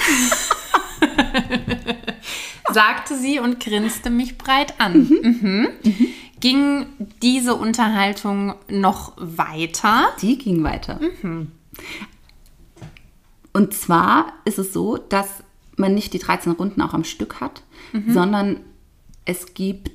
sagte 2.71 3.17
sie 3.17 3.39
und 3.39 3.59
grinste 3.59 4.09
mich 4.09 4.37
breit 4.37 4.79
an. 4.79 5.07
Mhm. 5.07 5.19
Mhm. 5.21 5.67
Mhm. 5.83 6.07
Ging 6.39 6.85
diese 7.21 7.55
Unterhaltung 7.55 8.55
noch 8.69 9.13
weiter? 9.17 10.09
Die 10.21 10.37
ging 10.37 10.63
weiter. 10.63 10.99
Mhm. 11.21 11.51
Und 13.51 13.73
zwar 13.73 14.33
ist 14.45 14.59
es 14.59 14.73
so, 14.73 14.97
dass 14.97 15.43
man 15.75 15.95
nicht 15.95 16.13
die 16.13 16.19
13 16.19 16.53
Runden 16.53 16.81
auch 16.81 16.93
am 16.93 17.03
Stück 17.03 17.41
hat, 17.41 17.63
sondern 18.07 18.61
es 19.25 19.53
gibt 19.53 19.91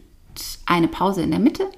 eine 0.66 0.88
Pause 0.88 1.22
in 1.22 1.30
der 1.30 1.40
Mitte. 1.40 1.70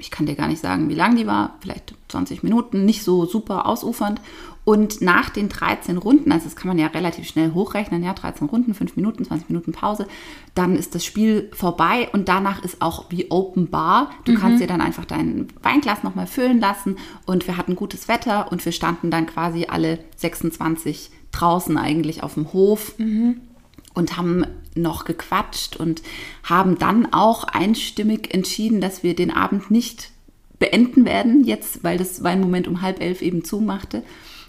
Ich 0.00 0.10
kann 0.10 0.26
dir 0.26 0.34
gar 0.34 0.48
nicht 0.48 0.60
sagen, 0.60 0.88
wie 0.88 0.94
lang 0.94 1.16
die 1.16 1.26
war, 1.26 1.56
vielleicht 1.60 1.94
20 2.08 2.42
Minuten, 2.42 2.84
nicht 2.84 3.04
so 3.04 3.26
super 3.26 3.66
ausufernd. 3.66 4.20
Und 4.64 5.00
nach 5.00 5.30
den 5.30 5.48
13 5.48 5.96
Runden, 5.96 6.30
also 6.32 6.44
das 6.44 6.54
kann 6.54 6.68
man 6.68 6.78
ja 6.78 6.88
relativ 6.88 7.26
schnell 7.26 7.52
hochrechnen, 7.54 8.04
ja, 8.04 8.12
13 8.12 8.46
Runden, 8.48 8.74
5 8.74 8.94
Minuten, 8.94 9.24
20 9.24 9.48
Minuten 9.48 9.72
Pause, 9.72 10.06
dann 10.54 10.76
ist 10.76 10.94
das 10.94 11.04
Spiel 11.04 11.50
vorbei 11.52 12.08
und 12.12 12.28
danach 12.28 12.62
ist 12.62 12.82
auch 12.82 13.06
wie 13.08 13.30
Open 13.30 13.70
Bar. 13.70 14.10
Du 14.24 14.34
kannst 14.34 14.60
dir 14.60 14.66
dann 14.66 14.82
einfach 14.82 15.06
dein 15.06 15.48
Weinglas 15.62 16.02
nochmal 16.02 16.26
füllen 16.26 16.60
lassen 16.60 16.96
und 17.26 17.46
wir 17.46 17.56
hatten 17.56 17.74
gutes 17.74 18.06
Wetter 18.06 18.52
und 18.52 18.64
wir 18.64 18.72
standen 18.72 19.10
dann 19.10 19.26
quasi 19.26 19.66
alle 19.68 19.98
26 20.16 21.10
draußen 21.32 21.78
eigentlich 21.78 22.22
auf 22.22 22.34
dem 22.34 22.52
Hof 22.52 22.94
und 23.94 24.16
haben 24.16 24.44
noch 24.74 25.04
gequatscht 25.04 25.76
und 25.76 26.02
haben 26.42 26.78
dann 26.78 27.12
auch 27.12 27.44
einstimmig 27.44 28.32
entschieden, 28.32 28.80
dass 28.80 29.02
wir 29.02 29.14
den 29.16 29.30
Abend 29.30 29.70
nicht 29.70 30.10
beenden 30.58 31.04
werden, 31.04 31.44
jetzt, 31.44 31.82
weil 31.82 31.98
das 31.98 32.22
Weinmoment 32.22 32.68
um 32.68 32.82
halb 32.82 33.00
elf 33.00 33.22
eben 33.22 33.44
zumachte, 33.44 34.02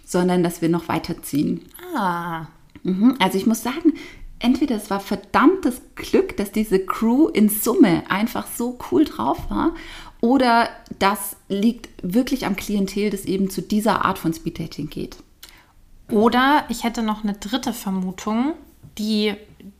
sondern 0.05 0.43
dass 0.43 0.61
wir 0.61 0.69
noch 0.69 0.87
weiterziehen. 0.87 1.61
Ah. 1.95 2.47
Mhm. 2.83 3.15
Also 3.19 3.37
ich 3.37 3.45
muss 3.45 3.63
sagen, 3.63 3.93
entweder 4.39 4.75
es 4.75 4.89
war 4.89 4.99
verdammtes 4.99 5.81
Glück, 5.95 6.35
dass 6.37 6.51
diese 6.51 6.85
Crew 6.85 7.27
in 7.29 7.49
Summe 7.49 8.03
einfach 8.09 8.47
so 8.47 8.77
cool 8.91 9.05
drauf 9.05 9.49
war, 9.49 9.73
oder 10.19 10.69
das 10.99 11.35
liegt 11.49 11.89
wirklich 12.03 12.45
am 12.45 12.55
Klientel, 12.55 13.09
das 13.09 13.25
eben 13.25 13.49
zu 13.49 13.61
dieser 13.61 14.05
Art 14.05 14.19
von 14.19 14.33
Speeddating 14.33 14.89
geht. 14.89 15.17
Oder 16.09 16.65
ich 16.69 16.83
hätte 16.83 17.01
noch 17.01 17.23
eine 17.23 17.33
dritte 17.33 17.73
Vermutung, 17.73 18.53
die 19.01 19.35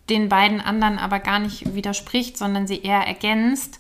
den 0.10 0.28
beiden 0.30 0.60
anderen 0.60 0.98
aber 0.98 1.20
gar 1.20 1.38
nicht 1.40 1.76
widerspricht, 1.76 2.36
sondern 2.38 2.66
sie 2.68 2.82
eher 2.82 3.06
ergänzt. 3.08 3.80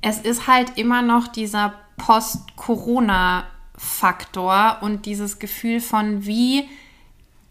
Es 0.00 0.18
ist 0.18 0.46
halt 0.46 0.78
immer 0.78 1.02
noch 1.02 1.28
dieser 1.28 1.74
Post-Corona-Faktor 1.98 4.78
und 4.80 5.04
dieses 5.06 5.38
Gefühl 5.38 5.80
von, 5.80 6.24
wie 6.24 6.66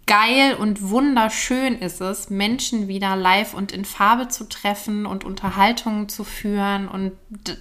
geil 0.08 0.56
und 0.56 0.90
wunderschön 0.90 1.78
ist 1.78 2.02
es, 2.02 2.32
Menschen 2.32 2.88
wieder 2.88 3.16
live 3.16 3.54
und 3.54 3.72
in 3.72 3.86
Farbe 3.86 4.28
zu 4.28 4.50
treffen 4.50 5.06
und 5.06 5.24
Unterhaltungen 5.24 6.10
zu 6.10 6.24
führen 6.24 6.88
und 6.88 7.12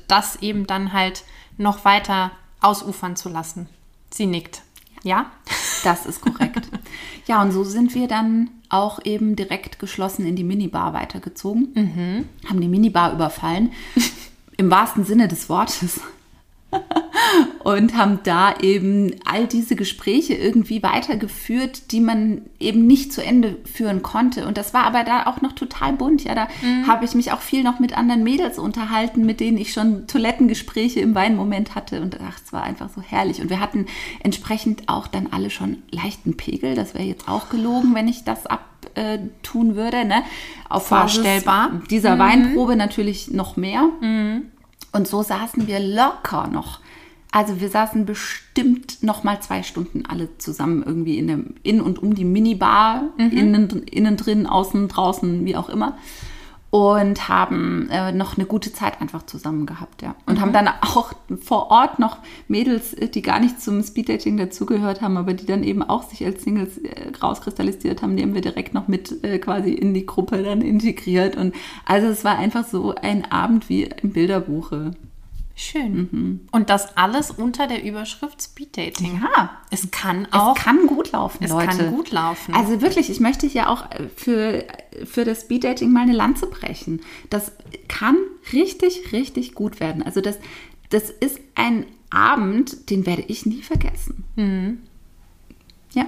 das 0.08 0.36
eben 0.36 0.66
dann 0.66 0.94
halt 0.94 1.24
noch 1.58 1.84
weiter 1.84 2.30
ausufern 2.62 3.16
zu 3.16 3.28
lassen. 3.28 3.68
Sie 4.10 4.24
nickt. 4.24 4.62
Ja? 5.02 5.30
Das 5.84 6.06
ist 6.06 6.20
korrekt. 6.20 6.68
ja, 7.26 7.40
und 7.42 7.52
so 7.52 7.64
sind 7.64 7.94
wir 7.94 8.08
dann 8.08 8.50
auch 8.68 9.04
eben 9.04 9.36
direkt 9.36 9.78
geschlossen 9.78 10.26
in 10.26 10.36
die 10.36 10.44
Minibar 10.44 10.92
weitergezogen. 10.92 11.72
Haben 12.48 12.60
die 12.60 12.68
Minibar 12.68 13.12
überfallen, 13.12 13.72
im 14.56 14.70
wahrsten 14.70 15.04
Sinne 15.04 15.28
des 15.28 15.48
Wortes. 15.48 16.00
Und 17.64 17.96
haben 17.96 18.20
da 18.24 18.54
eben 18.60 19.14
all 19.24 19.46
diese 19.46 19.76
Gespräche 19.76 20.34
irgendwie 20.34 20.82
weitergeführt, 20.82 21.92
die 21.92 22.00
man 22.00 22.42
eben 22.58 22.86
nicht 22.86 23.12
zu 23.12 23.22
Ende 23.22 23.56
führen 23.72 24.02
konnte. 24.02 24.46
Und 24.46 24.56
das 24.56 24.74
war 24.74 24.84
aber 24.84 25.04
da 25.04 25.26
auch 25.26 25.40
noch 25.40 25.52
total 25.52 25.92
bunt. 25.92 26.24
Ja, 26.24 26.34
da 26.34 26.48
habe 26.86 27.04
ich 27.04 27.14
mich 27.14 27.32
auch 27.32 27.40
viel 27.40 27.62
noch 27.62 27.78
mit 27.78 27.96
anderen 27.96 28.22
Mädels 28.22 28.58
unterhalten, 28.58 29.26
mit 29.26 29.40
denen 29.40 29.58
ich 29.58 29.72
schon 29.72 30.06
Toilettengespräche 30.06 31.00
im 31.00 31.14
Weinmoment 31.14 31.74
hatte. 31.74 32.00
Und 32.00 32.18
ach, 32.26 32.38
es 32.44 32.52
war 32.52 32.62
einfach 32.62 32.88
so 32.94 33.00
herrlich. 33.00 33.40
Und 33.40 33.50
wir 33.50 33.60
hatten 33.60 33.86
entsprechend 34.22 34.88
auch 34.88 35.06
dann 35.06 35.28
alle 35.30 35.50
schon 35.50 35.82
leichten 35.90 36.36
Pegel. 36.36 36.74
Das 36.74 36.94
wäre 36.94 37.04
jetzt 37.04 37.28
auch 37.28 37.48
gelogen, 37.48 37.94
wenn 37.94 38.08
ich 38.08 38.24
das 38.24 38.46
abtun 38.46 39.76
würde. 39.76 40.04
Ne? 40.04 40.22
Auf 40.68 40.88
Basis 40.88 41.18
Vorstellbar. 41.18 41.70
dieser 41.90 42.18
Weinprobe 42.18 42.76
natürlich 42.76 43.30
noch 43.30 43.56
mehr. 43.56 43.88
Und 44.92 45.06
so 45.06 45.22
saßen 45.22 45.66
wir 45.66 45.80
locker 45.80 46.48
noch. 46.48 46.80
Also 47.30 47.60
wir 47.60 47.68
saßen 47.68 48.06
bestimmt 48.06 49.02
noch 49.02 49.22
mal 49.22 49.40
zwei 49.40 49.62
Stunden 49.62 50.06
alle 50.06 50.38
zusammen 50.38 50.82
irgendwie 50.84 51.18
in, 51.18 51.26
dem, 51.26 51.54
in 51.62 51.80
und 51.80 52.02
um 52.02 52.14
die 52.14 52.24
Minibar, 52.24 53.10
innen, 53.18 53.82
innen 53.82 54.16
drin, 54.16 54.46
außen, 54.46 54.88
draußen, 54.88 55.44
wie 55.44 55.56
auch 55.56 55.68
immer. 55.68 55.98
Und 56.70 57.30
haben 57.30 57.88
äh, 57.90 58.12
noch 58.12 58.36
eine 58.36 58.44
gute 58.44 58.72
Zeit 58.72 59.00
einfach 59.00 59.24
zusammen 59.24 59.64
gehabt, 59.64 60.02
ja. 60.02 60.14
Und 60.26 60.38
haben 60.38 60.52
dann 60.52 60.68
auch 60.68 61.14
vor 61.40 61.70
Ort 61.70 61.98
noch 61.98 62.18
Mädels, 62.46 62.92
äh, 62.92 63.08
die 63.08 63.22
gar 63.22 63.40
nicht 63.40 63.58
zum 63.58 63.82
Speeddating 63.82 64.36
dazugehört 64.36 65.00
haben, 65.00 65.16
aber 65.16 65.32
die 65.32 65.46
dann 65.46 65.64
eben 65.64 65.82
auch 65.82 66.02
sich 66.02 66.26
als 66.26 66.44
Singles 66.44 66.76
äh, 66.76 67.10
rauskristallisiert 67.22 68.02
haben, 68.02 68.16
die 68.16 68.22
haben 68.22 68.34
wir 68.34 68.42
direkt 68.42 68.74
noch 68.74 68.86
mit 68.86 69.24
äh, 69.24 69.38
quasi 69.38 69.72
in 69.72 69.94
die 69.94 70.04
Gruppe 70.04 70.42
dann 70.42 70.60
integriert. 70.60 71.36
Und 71.36 71.54
also 71.86 72.08
es 72.08 72.22
war 72.22 72.36
einfach 72.36 72.66
so 72.66 72.94
ein 72.94 73.24
Abend 73.32 73.70
wie 73.70 73.84
im 73.84 74.12
Bilderbuche. 74.12 74.90
Schön. 75.60 76.46
Und 76.52 76.70
das 76.70 76.96
alles 76.96 77.32
unter 77.32 77.66
der 77.66 77.82
Überschrift 77.82 78.40
Speed 78.40 78.76
Dating. 78.76 79.20
Ja, 79.20 79.50
Es 79.72 79.90
kann 79.90 80.28
auch. 80.30 80.56
es 80.56 80.62
kann 80.62 80.86
gut 80.86 81.10
laufen, 81.10 81.42
es 81.42 81.50
Leute. 81.50 81.66
kann 81.76 81.90
gut 81.90 82.12
laufen. 82.12 82.54
Also 82.54 82.80
wirklich, 82.80 83.10
ich 83.10 83.18
möchte 83.18 83.48
hier 83.48 83.68
auch 83.68 83.90
äh, 83.90 84.08
für, 84.14 84.64
für 85.04 85.24
das 85.24 85.40
Speeddating 85.42 85.90
mal 85.90 86.02
eine 86.02 86.12
Lanze 86.12 86.46
brechen. 86.46 87.00
Das 87.28 87.50
kann 87.88 88.16
richtig, 88.52 89.10
richtig 89.10 89.54
gut 89.56 89.80
werden. 89.80 90.04
Also 90.04 90.20
das, 90.20 90.38
das 90.90 91.10
ist 91.10 91.40
ein 91.56 91.86
Abend, 92.10 92.88
den 92.90 93.04
werde 93.04 93.22
ich 93.22 93.44
nie 93.44 93.62
vergessen. 93.62 94.22
Mhm. 94.36 94.78
Ja. 95.92 96.06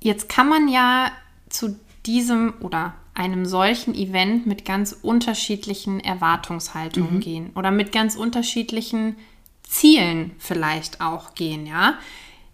Jetzt 0.00 0.30
kann 0.30 0.48
man 0.48 0.68
ja 0.68 1.12
zu 1.50 1.76
diesem 2.06 2.54
oder 2.60 2.94
einem 3.18 3.46
solchen 3.46 3.94
Event 3.94 4.46
mit 4.46 4.64
ganz 4.64 4.96
unterschiedlichen 5.02 6.00
Erwartungshaltungen 6.00 7.20
gehen 7.20 7.50
oder 7.54 7.70
mit 7.70 7.90
ganz 7.92 8.14
unterschiedlichen 8.14 9.16
Zielen 9.64 10.32
vielleicht 10.38 11.00
auch 11.00 11.34
gehen, 11.34 11.66
ja. 11.66 11.94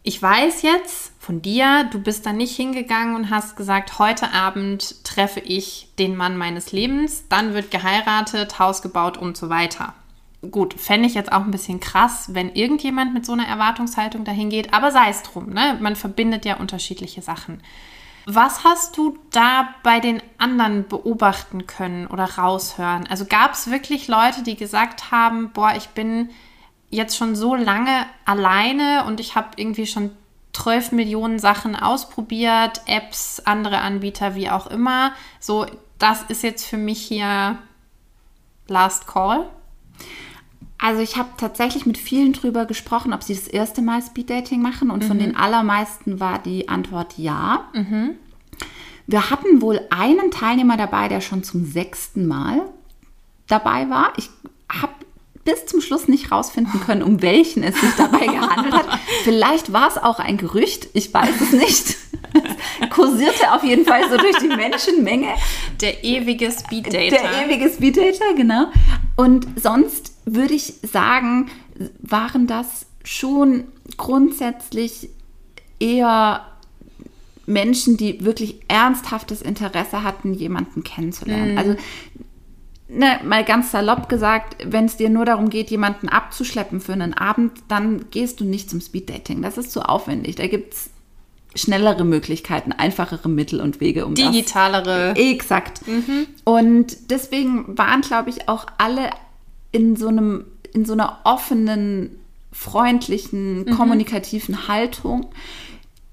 Ich 0.07 0.20
weiß 0.20 0.62
jetzt 0.62 1.12
von 1.18 1.40
dir, 1.40 1.88
du 1.90 1.98
bist 1.98 2.27
da 2.27 2.33
nicht 2.33 2.55
hingegangen 2.55 3.14
und 3.14 3.31
hast 3.31 3.57
gesagt, 3.57 3.98
heute 3.98 4.33
Abend 4.33 5.03
treffe 5.05 5.40
ich 5.40 5.88
den 5.98 6.14
Mann 6.14 6.37
meines 6.37 6.72
Lebens, 6.72 7.24
dann 7.29 7.55
wird 7.55 7.70
geheiratet, 7.70 8.59
Haus 8.59 8.83
gebaut 8.83 9.16
und 9.16 9.37
so 9.37 9.48
weiter. 9.48 9.94
Gut, 10.50 10.74
fände 10.74 11.07
ich 11.07 11.14
jetzt 11.14 11.33
auch 11.33 11.40
ein 11.42 11.50
bisschen 11.50 11.81
krass, 11.81 12.35
wenn 12.35 12.55
irgendjemand 12.55 13.14
mit 13.14 13.24
so 13.24 13.33
einer 13.33 13.46
Erwartungshaltung 13.46 14.24
dahin 14.24 14.50
geht, 14.50 14.74
aber 14.74 14.90
sei 14.90 15.09
es 15.09 15.22
drum, 15.22 15.50
ne? 15.50 15.79
Man 15.81 15.96
verbindet 15.96 16.44
ja 16.44 16.57
unterschiedliche 16.57 17.22
Sachen. 17.22 17.62
Was 18.26 18.64
hast 18.64 18.96
du 18.96 19.18
da 19.30 19.74
bei 19.82 20.00
den 20.00 20.22
anderen 20.38 20.88
beobachten 20.88 21.66
können 21.66 22.06
oder 22.06 22.24
raushören? 22.24 23.06
Also 23.06 23.26
gab 23.26 23.52
es 23.52 23.70
wirklich 23.70 24.08
Leute, 24.08 24.42
die 24.42 24.56
gesagt 24.56 25.10
haben, 25.10 25.50
boah, 25.52 25.74
ich 25.76 25.88
bin 25.90 26.30
jetzt 26.88 27.16
schon 27.16 27.37
so 27.37 27.54
lange 27.54 28.06
alleine 28.24 29.04
und 29.06 29.20
ich 29.20 29.37
habe 29.37 29.48
irgendwie 29.56 29.87
schon 29.87 30.12
12 30.54 30.92
Millionen 30.92 31.38
Sachen 31.38 31.76
ausprobiert, 31.76 32.82
Apps, 32.87 33.40
andere 33.44 33.78
Anbieter, 33.78 34.34
wie 34.34 34.48
auch 34.48 34.68
immer. 34.68 35.12
So, 35.40 35.66
das 35.98 36.22
ist 36.22 36.42
jetzt 36.42 36.64
für 36.64 36.76
mich 36.76 37.02
hier 37.02 37.58
Last 38.68 39.06
Call. 39.06 39.50
Also 40.78 41.00
ich 41.00 41.16
habe 41.16 41.30
tatsächlich 41.38 41.87
mit 41.87 41.96
vielen 41.96 42.32
drüber 42.32 42.66
gesprochen, 42.66 43.12
ob 43.12 43.22
sie 43.22 43.34
das 43.34 43.48
erste 43.48 43.80
Mal 43.80 44.02
Speeddating 44.02 44.60
machen 44.60 44.90
und 44.90 45.04
von 45.04 45.18
den 45.18 45.37
allermeisten 45.37 46.20
war 46.20 46.38
die 46.38 46.68
Antwort 46.68 47.14
ja. 47.16 47.70
Wir 49.06 49.30
hatten 49.30 49.60
wohl 49.62 49.80
einen 49.90 50.30
Teilnehmer 50.30 50.76
dabei, 50.76 51.08
der 51.08 51.20
schon 51.20 51.42
zum 51.42 51.64
sechsten 51.64 52.26
Mal 52.26 52.62
dabei 53.46 53.88
war. 53.88 54.12
Ich 54.16 54.30
habe 54.68 54.92
bis 55.44 55.66
zum 55.66 55.80
Schluss 55.80 56.08
nicht 56.08 56.32
rausfinden 56.32 56.80
können, 56.80 57.02
um 57.02 57.20
welchen 57.22 57.62
es 57.62 57.78
sich 57.78 57.94
dabei 57.96 58.26
gehandelt 58.26 58.74
hat. 58.74 58.98
Vielleicht 59.24 59.72
war 59.72 59.88
es 59.88 59.98
auch 59.98 60.18
ein 60.18 60.38
Gerücht, 60.38 60.88
ich 60.94 61.12
weiß 61.12 61.40
es 61.40 61.52
nicht. 61.52 61.96
Es 62.80 62.90
kursierte 62.90 63.52
auf 63.52 63.62
jeden 63.62 63.84
Fall 63.84 64.08
so 64.08 64.16
durch 64.16 64.37
die 64.38 64.48
Menschenmenge. 64.48 65.34
Der 65.80 66.02
ewige 66.02 66.50
Speeddater. 66.50 67.10
Der 67.10 67.46
ewige 67.46 67.68
Speeddater, 67.68 68.34
genau. 68.34 68.66
Und 69.16 69.46
sonst 69.60 70.13
würde 70.24 70.54
ich 70.54 70.74
sagen, 70.82 71.50
waren 72.00 72.46
das 72.46 72.87
schon 73.04 73.64
grundsätzlich 73.96 75.10
eher 75.78 76.46
Menschen, 77.46 77.96
die 77.96 78.24
wirklich 78.24 78.60
ernsthaftes 78.68 79.42
Interesse 79.42 80.02
hatten, 80.02 80.32
jemanden 80.32 80.82
kennenzulernen. 80.82 81.58
Also 81.58 81.76
ne, 82.88 83.20
mal 83.24 83.44
ganz 83.44 83.70
salopp 83.70 84.08
gesagt, 84.08 84.56
wenn 84.64 84.87
es 84.87 84.96
dir 84.96 85.10
nur 85.10 85.24
darum 85.26 85.50
geht, 85.50 85.70
jemanden 85.70 86.08
abzuschleppen 86.08 86.80
für 86.80 86.94
einen 86.94 87.14
Abend, 87.14 87.52
dann 87.68 88.06
gehst 88.10 88.40
du 88.40 88.44
nicht 88.44 88.70
zum 88.70 88.80
Speeddating. 88.80 89.42
Das 89.42 89.58
ist 89.58 89.72
zu 89.72 89.82
aufwendig. 89.82 90.37
Da 90.37 90.46
gibt 90.46 90.74
es 90.74 90.90
schnellere 91.54 92.04
Möglichkeiten, 92.04 92.72
einfachere 92.72 93.28
Mittel 93.28 93.60
und 93.60 93.80
Wege, 93.80 94.06
um 94.06 94.14
das 94.14 94.30
Digitalere. 94.30 95.14
Exakt. 95.16 95.80
Und 96.44 97.10
deswegen 97.10 97.78
waren, 97.78 98.00
glaube 98.00 98.30
ich, 98.30 98.48
auch 98.48 98.66
alle 98.78 99.10
in 99.74 99.96
so 99.96 100.08
einem, 100.08 100.44
in 100.72 100.84
so 100.84 100.92
einer 100.92 101.20
offenen, 101.24 102.18
freundlichen, 102.52 103.66
kommunikativen 103.76 104.68
Haltung. 104.68 105.26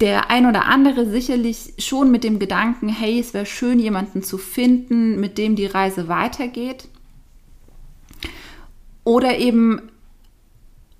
der 0.01 0.31
ein 0.31 0.47
oder 0.47 0.65
andere 0.65 1.07
sicherlich 1.07 1.75
schon 1.77 2.09
mit 2.11 2.23
dem 2.23 2.39
Gedanken, 2.39 2.89
hey, 2.89 3.19
es 3.19 3.35
wäre 3.35 3.45
schön, 3.45 3.77
jemanden 3.77 4.23
zu 4.23 4.39
finden, 4.39 5.19
mit 5.19 5.37
dem 5.37 5.55
die 5.55 5.67
Reise 5.67 6.07
weitergeht. 6.07 6.87
Oder 9.03 9.37
eben, 9.37 9.91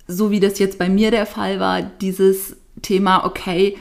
so 0.06 0.30
wie 0.30 0.38
das 0.38 0.60
jetzt 0.60 0.78
bei 0.78 0.88
mir 0.88 1.10
der 1.10 1.26
Fall 1.26 1.58
war, 1.58 1.82
dieses 1.82 2.56
Thema, 2.80 3.24
okay, 3.26 3.76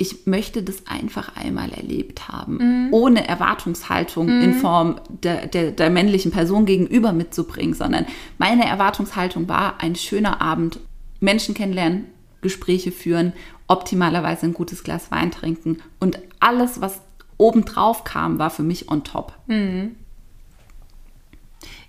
ich 0.00 0.26
möchte 0.26 0.62
das 0.62 0.86
einfach 0.86 1.34
einmal 1.36 1.72
erlebt 1.72 2.28
haben, 2.28 2.86
mhm. 2.86 2.94
ohne 2.94 3.26
Erwartungshaltung 3.26 4.26
mhm. 4.26 4.42
in 4.42 4.54
Form 4.54 5.00
der, 5.08 5.48
der, 5.48 5.72
der, 5.72 5.90
männlichen 5.90 6.30
Person 6.30 6.66
gegenüber 6.66 7.12
mitzubringen, 7.12 7.74
sondern 7.74 8.06
meine 8.38 8.64
Erwartungshaltung 8.64 9.48
war 9.48 9.80
ein 9.80 9.96
schöner 9.96 10.40
Abend, 10.40 10.78
Menschen 11.18 11.54
kennenlernen, 11.54 12.06
Gespräche 12.40 12.92
führen, 12.92 13.32
optimalerweise 13.66 14.46
ein 14.46 14.54
gutes 14.54 14.84
Glas 14.84 15.10
Wein 15.10 15.32
trinken 15.32 15.82
und 15.98 16.20
alles, 16.38 16.80
was 16.80 17.00
obendrauf 17.36 18.04
kam, 18.04 18.38
war 18.38 18.50
für 18.50 18.62
mich 18.62 18.88
on 18.88 19.02
top. 19.02 19.36
Mhm. 19.48 19.96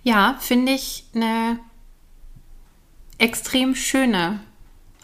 Ja, 0.02 0.36
finde 0.40 0.72
ich 0.72 1.04
eine 1.14 1.60
extrem 3.18 3.76
schöne 3.76 4.40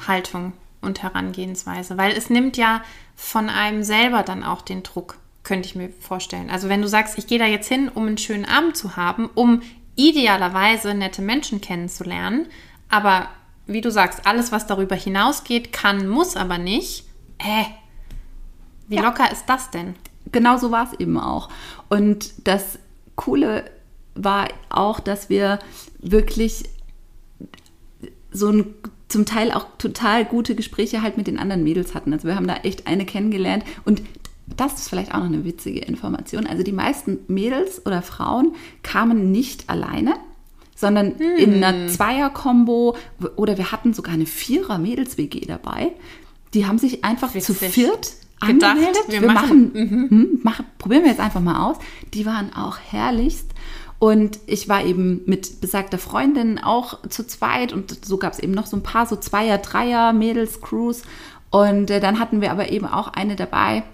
Haltung 0.07 0.55
und 0.87 1.03
Herangehensweise, 1.03 1.99
weil 1.99 2.12
es 2.12 2.31
nimmt 2.31 2.57
ja 2.57 2.83
von 3.14 3.51
einem 3.51 3.83
selber 3.83 4.22
dann 4.22 4.42
auch 4.42 4.62
den 4.62 4.83
Druck, 4.83 5.18
könnte 5.42 5.68
ich 5.68 5.75
mir 5.75 5.90
vorstellen. 6.01 6.49
Also 6.51 6.68
wenn 6.68 6.83
du 6.83 6.88
sagst, 6.88 7.18
ich 7.18 7.27
gehe 7.27 7.38
da 7.38 7.46
jetzt 7.46 7.68
hin, 7.68 7.90
um 7.92 8.07
einen 8.07 8.18
schönen 8.18 8.46
Abend 8.46 8.77
zu 8.77 8.96
haben, 8.96 9.29
um 9.35 9.62
idealerweise 9.96 10.94
nette 10.94 11.22
Menschen 11.22 11.61
kennenzulernen, 11.61 12.46
aber 12.88 13.29
wie 13.66 13.81
du 13.81 13.90
sagst, 13.90 14.27
alles, 14.27 14.53
was 14.53 14.66
darüber 14.66 14.94
hinausgeht, 14.94 15.72
kann, 15.72 16.07
muss 16.07 16.37
aber 16.37 16.59
nicht. 16.59 17.05
Äh, 17.38 17.64
wie 18.88 18.96
ja. 18.96 19.03
locker 19.03 19.31
ist 19.31 19.46
das 19.46 19.70
denn? 19.70 19.96
Genau 20.31 20.57
so 20.57 20.70
war 20.70 20.90
es 20.92 21.01
eben 21.01 21.18
auch. 21.18 21.49
Und 21.88 22.46
das 22.46 22.79
Coole 23.16 23.70
war 24.14 24.49
auch, 24.68 25.01
dass 25.01 25.29
wir 25.29 25.59
wirklich 25.99 26.64
so 28.31 28.51
ein 28.51 28.75
zum 29.09 29.25
Teil 29.25 29.53
auch 29.53 29.66
total 29.79 30.25
gute 30.25 30.55
Gespräche 30.55 31.03
halt 31.03 31.16
mit 31.16 31.27
den 31.27 31.38
anderen 31.38 31.62
Mädels 31.62 31.95
hatten. 31.95 32.12
Also 32.12 32.27
wir 32.27 32.37
haben 32.37 32.49
da 32.49 32.57
echt 32.57 32.87
eine 32.87 33.07
kennengelernt 33.07 33.64
und 33.85 34.03
das 34.57 34.75
ist 34.75 34.88
vielleicht 34.88 35.12
auch 35.12 35.19
noch 35.19 35.27
eine 35.27 35.45
witzige 35.45 35.81
Information. 35.81 36.47
Also 36.47 36.62
die 36.62 36.73
meisten 36.73 37.19
Mädels 37.29 37.85
oder 37.85 38.03
Frauen 38.03 38.55
kamen 38.83 39.33
nicht 39.33 39.69
alleine, 39.69 40.14
sondern 40.75 41.19
hm. 41.19 41.37
in 41.37 41.64
einer 41.64 41.88
Zweier-Kombo 41.88 42.97
oder 43.37 43.59
wir 43.59 43.73
hatten 43.73 43.92
sogar 43.92 44.14
eine 44.14 44.27
Vierer-Mädels-WG 44.27 45.47
dabei. 45.47 45.92
Die 46.55 46.66
haben 46.66 46.79
sich 46.79 47.05
einfach 47.05 47.35
Witzig. 47.35 47.59
zu 47.59 47.64
viert 47.64 48.12
angemeldet. 48.40 49.03
wir, 49.09 49.21
wir 49.23 49.33
machen, 49.33 49.73
machen, 49.73 49.73
mhm. 49.75 50.11
hm, 50.11 50.40
machen, 50.42 50.64
probieren 50.79 51.03
wir 51.03 51.11
jetzt 51.11 51.21
einfach 51.21 51.40
mal 51.40 51.69
aus. 51.69 51.77
Die 52.14 52.27
waren 52.27 52.53
auch 52.55 52.79
herrlichst. 52.79 53.51
Und 53.98 54.38
ich 54.46 54.68
war 54.68 54.85
eben 54.85 55.22
mit 55.26 55.61
besagter 55.61 55.98
Freundin 55.98 56.59
auch 56.59 57.09
zu 57.09 57.26
zweit 57.26 57.72
und 57.72 58.04
so 58.04 58.18
gab 58.18 58.32
es 58.32 58.38
eben 58.38 58.52
noch 58.52 58.66
so 58.66 58.76
ein 58.76 58.82
paar 58.82 59.06
so 59.06 59.16
Zweier, 59.16 59.59
Dreier 59.59 60.12
Mädels-Crews. 60.12 61.02
Und 61.50 61.90
äh, 61.90 62.00
dann 62.00 62.18
hatten 62.18 62.40
wir 62.40 62.50
aber 62.50 62.70
eben 62.70 62.87
auch 62.87 63.09
eine 63.09 63.37
dabei, 63.37 63.85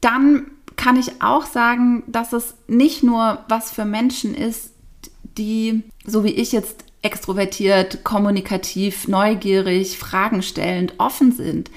dann 0.02 0.48
kann 0.76 0.98
ich 0.98 1.22
auch 1.22 1.46
sagen, 1.46 2.04
dass 2.08 2.34
es 2.34 2.56
nicht 2.68 3.04
nur 3.04 3.44
was 3.48 3.72
für 3.72 3.86
Menschen 3.86 4.34
ist, 4.34 4.74
die, 5.38 5.84
so 6.06 6.24
wie 6.24 6.32
ich 6.32 6.52
jetzt 6.52 6.86
extrovertiert, 7.04 8.04
kommunikativ, 8.04 9.08
neugierig, 9.08 9.98
fragenstellend, 9.98 10.96
offen 10.98 11.32
sind, 11.32 11.72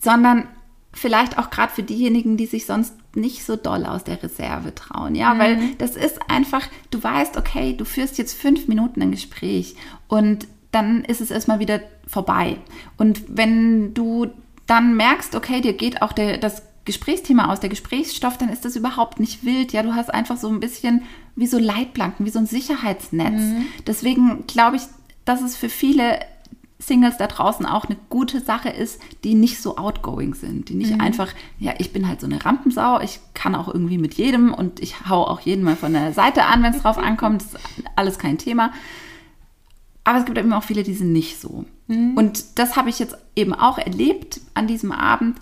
sondern 0.00 0.48
vielleicht 0.96 1.38
auch 1.38 1.50
gerade 1.50 1.72
für 1.72 1.82
diejenigen, 1.82 2.36
die 2.36 2.46
sich 2.46 2.66
sonst 2.66 2.94
nicht 3.14 3.44
so 3.44 3.56
doll 3.56 3.84
aus 3.84 4.04
der 4.04 4.22
Reserve 4.22 4.74
trauen. 4.74 5.14
Ja, 5.14 5.34
mhm. 5.34 5.38
weil 5.38 5.58
das 5.78 5.96
ist 5.96 6.18
einfach, 6.28 6.66
du 6.90 7.02
weißt, 7.02 7.36
okay, 7.36 7.74
du 7.74 7.84
führst 7.84 8.18
jetzt 8.18 8.34
fünf 8.34 8.66
Minuten 8.66 9.02
ein 9.02 9.10
Gespräch 9.10 9.76
und 10.08 10.46
dann 10.72 11.04
ist 11.04 11.20
es 11.20 11.30
erstmal 11.30 11.58
wieder 11.58 11.80
vorbei. 12.06 12.58
Und 12.96 13.22
wenn 13.28 13.94
du 13.94 14.26
dann 14.66 14.96
merkst, 14.96 15.34
okay, 15.34 15.60
dir 15.60 15.74
geht 15.74 16.02
auch 16.02 16.12
der, 16.12 16.38
das 16.38 16.62
Gesprächsthema 16.84 17.50
aus, 17.52 17.60
der 17.60 17.70
Gesprächsstoff, 17.70 18.38
dann 18.38 18.48
ist 18.48 18.64
das 18.64 18.76
überhaupt 18.76 19.20
nicht 19.20 19.44
wild. 19.44 19.72
Ja, 19.72 19.82
du 19.82 19.94
hast 19.94 20.12
einfach 20.12 20.36
so 20.36 20.48
ein 20.48 20.60
bisschen 20.60 21.02
wie 21.34 21.46
so 21.46 21.58
Leitplanken, 21.58 22.24
wie 22.24 22.30
so 22.30 22.38
ein 22.38 22.46
Sicherheitsnetz. 22.46 23.40
Mhm. 23.40 23.66
Deswegen 23.86 24.46
glaube 24.46 24.76
ich, 24.76 24.82
dass 25.24 25.42
es 25.42 25.56
für 25.56 25.68
viele 25.68 26.20
Singles 26.78 27.16
da 27.16 27.26
draußen 27.26 27.64
auch 27.64 27.86
eine 27.86 27.96
gute 28.10 28.40
Sache 28.40 28.68
ist, 28.68 29.00
die 29.24 29.34
nicht 29.34 29.62
so 29.62 29.78
outgoing 29.78 30.34
sind, 30.34 30.68
die 30.68 30.74
nicht 30.74 30.92
mhm. 30.92 31.00
einfach, 31.00 31.32
ja, 31.58 31.74
ich 31.78 31.92
bin 31.92 32.06
halt 32.06 32.20
so 32.20 32.26
eine 32.26 32.44
Rampensau, 32.44 33.00
ich 33.00 33.20
kann 33.32 33.54
auch 33.54 33.68
irgendwie 33.68 33.98
mit 33.98 34.14
jedem 34.14 34.52
und 34.52 34.80
ich 34.80 35.08
hau 35.08 35.24
auch 35.24 35.40
jeden 35.40 35.64
mal 35.64 35.76
von 35.76 35.94
der 35.94 36.12
Seite 36.12 36.44
an, 36.44 36.62
wenn 36.62 36.74
es 36.74 36.82
drauf 36.82 36.98
ankommt, 37.02 37.42
das 37.42 37.54
ist 37.54 37.60
alles 37.96 38.18
kein 38.18 38.38
Thema. 38.38 38.72
Aber 40.04 40.18
es 40.18 40.24
gibt 40.26 40.38
eben 40.38 40.52
auch 40.52 40.62
viele, 40.62 40.82
die 40.82 40.94
sind 40.94 41.12
nicht 41.12 41.40
so. 41.40 41.64
Mhm. 41.88 42.14
Und 42.16 42.58
das 42.58 42.76
habe 42.76 42.90
ich 42.90 42.98
jetzt 42.98 43.16
eben 43.34 43.54
auch 43.54 43.78
erlebt 43.78 44.40
an 44.54 44.66
diesem 44.66 44.92
Abend 44.92 45.38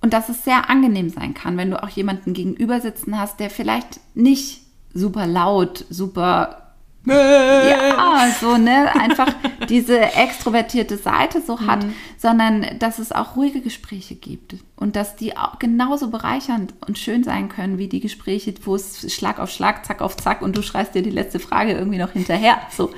und 0.00 0.12
dass 0.12 0.28
es 0.28 0.44
sehr 0.44 0.70
angenehm 0.70 1.10
sein 1.10 1.34
kann, 1.34 1.56
wenn 1.56 1.70
du 1.70 1.82
auch 1.82 1.88
jemanden 1.88 2.32
gegenüber 2.32 2.80
sitzen 2.80 3.18
hast, 3.18 3.38
der 3.38 3.50
vielleicht 3.50 4.00
nicht 4.14 4.62
super 4.92 5.26
laut, 5.26 5.84
super 5.90 6.63
ja, 7.06 8.28
so, 8.40 8.56
ne, 8.56 8.94
einfach 8.94 9.28
diese 9.68 10.00
extrovertierte 10.00 10.96
Seite 10.96 11.42
so 11.42 11.60
hat, 11.60 11.84
mhm. 11.84 11.94
sondern 12.16 12.78
dass 12.78 12.98
es 12.98 13.12
auch 13.12 13.36
ruhige 13.36 13.60
Gespräche 13.60 14.14
gibt 14.14 14.56
und 14.76 14.96
dass 14.96 15.16
die 15.16 15.36
auch 15.36 15.58
genauso 15.58 16.10
bereichernd 16.10 16.74
und 16.86 16.98
schön 16.98 17.22
sein 17.24 17.48
können 17.48 17.78
wie 17.78 17.88
die 17.88 18.00
Gespräche, 18.00 18.54
wo 18.64 18.74
es 18.74 19.12
Schlag 19.12 19.38
auf 19.38 19.50
Schlag, 19.50 19.84
Zack 19.84 20.00
auf 20.00 20.16
Zack 20.16 20.42
und 20.42 20.56
du 20.56 20.62
schreist 20.62 20.94
dir 20.94 21.02
die 21.02 21.10
letzte 21.10 21.38
Frage 21.38 21.72
irgendwie 21.72 21.98
noch 21.98 22.12
hinterher. 22.12 22.58
So. 22.70 22.90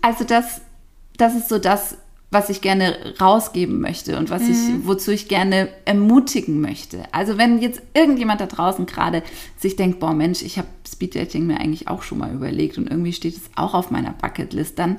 Also, 0.00 0.24
dass 0.24 0.62
das 1.18 1.34
ist 1.34 1.48
so 1.48 1.58
das, 1.58 1.98
was 2.30 2.50
ich 2.50 2.60
gerne 2.60 3.14
rausgeben 3.20 3.80
möchte 3.80 4.18
und 4.18 4.28
was 4.28 4.42
ich, 4.42 4.58
wozu 4.82 5.10
ich 5.10 5.28
gerne 5.28 5.68
ermutigen 5.86 6.60
möchte. 6.60 7.02
Also 7.12 7.38
wenn 7.38 7.58
jetzt 7.60 7.80
irgendjemand 7.94 8.40
da 8.42 8.46
draußen 8.46 8.84
gerade 8.84 9.22
sich 9.56 9.76
denkt, 9.76 9.98
boah 9.98 10.12
Mensch, 10.12 10.42
ich 10.42 10.58
habe 10.58 10.68
Speeddating 10.86 11.46
mir 11.46 11.58
eigentlich 11.58 11.88
auch 11.88 12.02
schon 12.02 12.18
mal 12.18 12.32
überlegt 12.32 12.76
und 12.76 12.90
irgendwie 12.90 13.14
steht 13.14 13.36
es 13.36 13.50
auch 13.56 13.72
auf 13.72 13.90
meiner 13.90 14.12
Bucketlist, 14.12 14.78
dann 14.78 14.98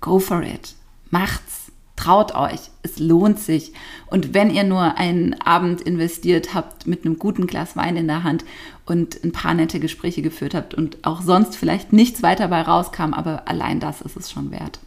go 0.00 0.18
for 0.18 0.42
it. 0.42 0.74
Macht's. 1.10 1.58
Traut 1.94 2.34
euch. 2.34 2.70
Es 2.82 2.98
lohnt 2.98 3.38
sich. 3.38 3.74
Und 4.06 4.34
wenn 4.34 4.50
ihr 4.50 4.64
nur 4.64 4.96
einen 4.96 5.34
Abend 5.40 5.82
investiert 5.82 6.52
habt 6.54 6.86
mit 6.86 7.04
einem 7.04 7.18
guten 7.18 7.46
Glas 7.46 7.76
Wein 7.76 7.96
in 7.96 8.08
der 8.08 8.24
Hand 8.24 8.44
und 8.86 9.22
ein 9.22 9.30
paar 9.30 9.54
nette 9.54 9.78
Gespräche 9.78 10.22
geführt 10.22 10.54
habt 10.54 10.74
und 10.74 11.04
auch 11.04 11.20
sonst 11.20 11.54
vielleicht 11.54 11.92
nichts 11.92 12.22
weiter 12.22 12.48
bei 12.48 12.62
rauskam, 12.62 13.12
aber 13.12 13.46
allein 13.46 13.78
das 13.78 14.00
ist 14.00 14.16
es 14.16 14.32
schon 14.32 14.50
wert. 14.50 14.80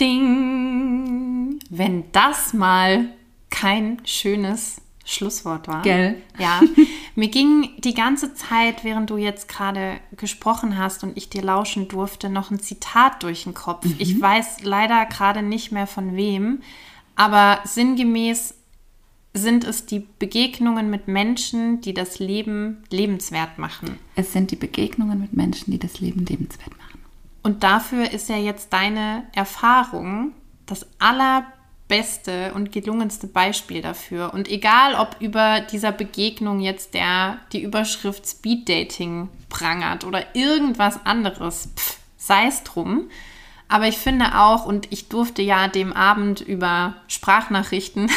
Ding! 0.00 1.60
Wenn 1.70 2.04
das 2.12 2.52
mal 2.52 3.06
kein 3.50 4.00
schönes 4.04 4.80
Schlusswort 5.04 5.68
war. 5.68 5.82
Gell? 5.82 6.20
Ja. 6.38 6.60
Mir 7.14 7.28
ging 7.28 7.70
die 7.78 7.94
ganze 7.94 8.34
Zeit, 8.34 8.84
während 8.84 9.08
du 9.10 9.16
jetzt 9.16 9.48
gerade 9.48 10.00
gesprochen 10.16 10.76
hast 10.76 11.02
und 11.02 11.16
ich 11.16 11.30
dir 11.30 11.42
lauschen 11.42 11.88
durfte, 11.88 12.28
noch 12.28 12.50
ein 12.50 12.60
Zitat 12.60 13.22
durch 13.22 13.44
den 13.44 13.54
Kopf. 13.54 13.86
Ich 13.98 14.20
weiß 14.20 14.62
leider 14.64 15.06
gerade 15.06 15.42
nicht 15.42 15.72
mehr 15.72 15.86
von 15.86 16.14
wem, 16.14 16.60
aber 17.16 17.60
sinngemäß 17.64 18.54
sind 19.34 19.64
es 19.64 19.86
die 19.86 20.06
Begegnungen 20.18 20.90
mit 20.90 21.08
Menschen, 21.08 21.80
die 21.80 21.94
das 21.94 22.18
Leben 22.18 22.84
lebenswert 22.90 23.58
machen. 23.58 23.98
Es 24.14 24.32
sind 24.32 24.50
die 24.50 24.56
Begegnungen 24.56 25.20
mit 25.20 25.32
Menschen, 25.32 25.70
die 25.70 25.78
das 25.78 26.00
Leben 26.00 26.24
lebenswert 26.26 26.76
machen. 26.76 26.87
Und 27.42 27.62
dafür 27.62 28.10
ist 28.10 28.28
ja 28.28 28.36
jetzt 28.36 28.72
deine 28.72 29.24
Erfahrung 29.32 30.32
das 30.66 30.86
allerbeste 30.98 32.52
und 32.54 32.72
gelungenste 32.72 33.26
Beispiel 33.26 33.80
dafür. 33.80 34.34
Und 34.34 34.48
egal, 34.48 34.94
ob 34.94 35.16
über 35.20 35.60
dieser 35.60 35.92
Begegnung 35.92 36.60
jetzt 36.60 36.94
der 36.94 37.38
die 37.52 37.62
Überschrift 37.62 38.28
Speed 38.28 38.68
Dating 38.68 39.28
prangert 39.48 40.04
oder 40.04 40.34
irgendwas 40.34 41.04
anderes, 41.06 41.70
sei 42.16 42.46
es 42.46 42.64
drum. 42.64 43.08
Aber 43.68 43.86
ich 43.86 43.98
finde 43.98 44.38
auch, 44.38 44.64
und 44.64 44.90
ich 44.90 45.08
durfte 45.08 45.42
ja 45.42 45.68
dem 45.68 45.92
Abend 45.92 46.40
über 46.40 46.94
Sprachnachrichten 47.06 48.10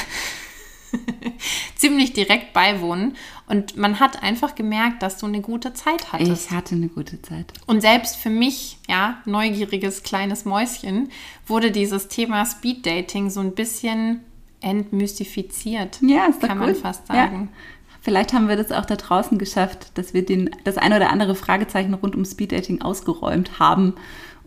ziemlich 1.75 2.13
direkt 2.13 2.53
beiwohnen. 2.53 3.17
Und 3.52 3.76
man 3.76 4.00
hat 4.00 4.24
einfach 4.24 4.56
gemerkt, 4.56 5.04
dass 5.04 5.18
du 5.18 5.26
eine 5.26 5.42
gute 5.42 5.74
Zeit 5.74 6.14
hattest. 6.14 6.46
Ich 6.46 6.52
hatte 6.52 6.74
eine 6.74 6.88
gute 6.88 7.22
Zeit. 7.22 7.52
Und 7.66 7.82
selbst 7.82 8.16
für 8.16 8.30
mich, 8.30 8.78
ja, 8.88 9.22
neugieriges 9.26 10.04
kleines 10.04 10.46
Mäuschen, 10.46 11.10
wurde 11.46 11.70
dieses 11.70 12.08
Thema 12.08 12.46
Speed 12.46 12.86
Dating 12.86 13.30
so 13.30 13.42
ein 13.42 13.54
bisschen 13.54 14.22
entmystifiziert. 14.62 16.00
Ja, 16.02 16.28
ist 16.28 16.42
doch 16.42 16.48
Kann 16.48 16.60
gut. 16.60 16.68
man 16.68 16.76
fast 16.76 17.08
sagen. 17.08 17.50
Ja. 17.52 17.58
Vielleicht 18.00 18.32
haben 18.32 18.48
wir 18.48 18.56
das 18.56 18.72
auch 18.72 18.86
da 18.86 18.96
draußen 18.96 19.38
geschafft, 19.38 19.98
dass 19.98 20.14
wir 20.14 20.26
den, 20.26 20.52
das 20.64 20.78
eine 20.78 20.96
oder 20.96 21.10
andere 21.10 21.36
Fragezeichen 21.36 21.94
rund 21.94 22.16
um 22.16 22.24
Speeddating 22.24 22.82
ausgeräumt 22.82 23.60
haben 23.60 23.96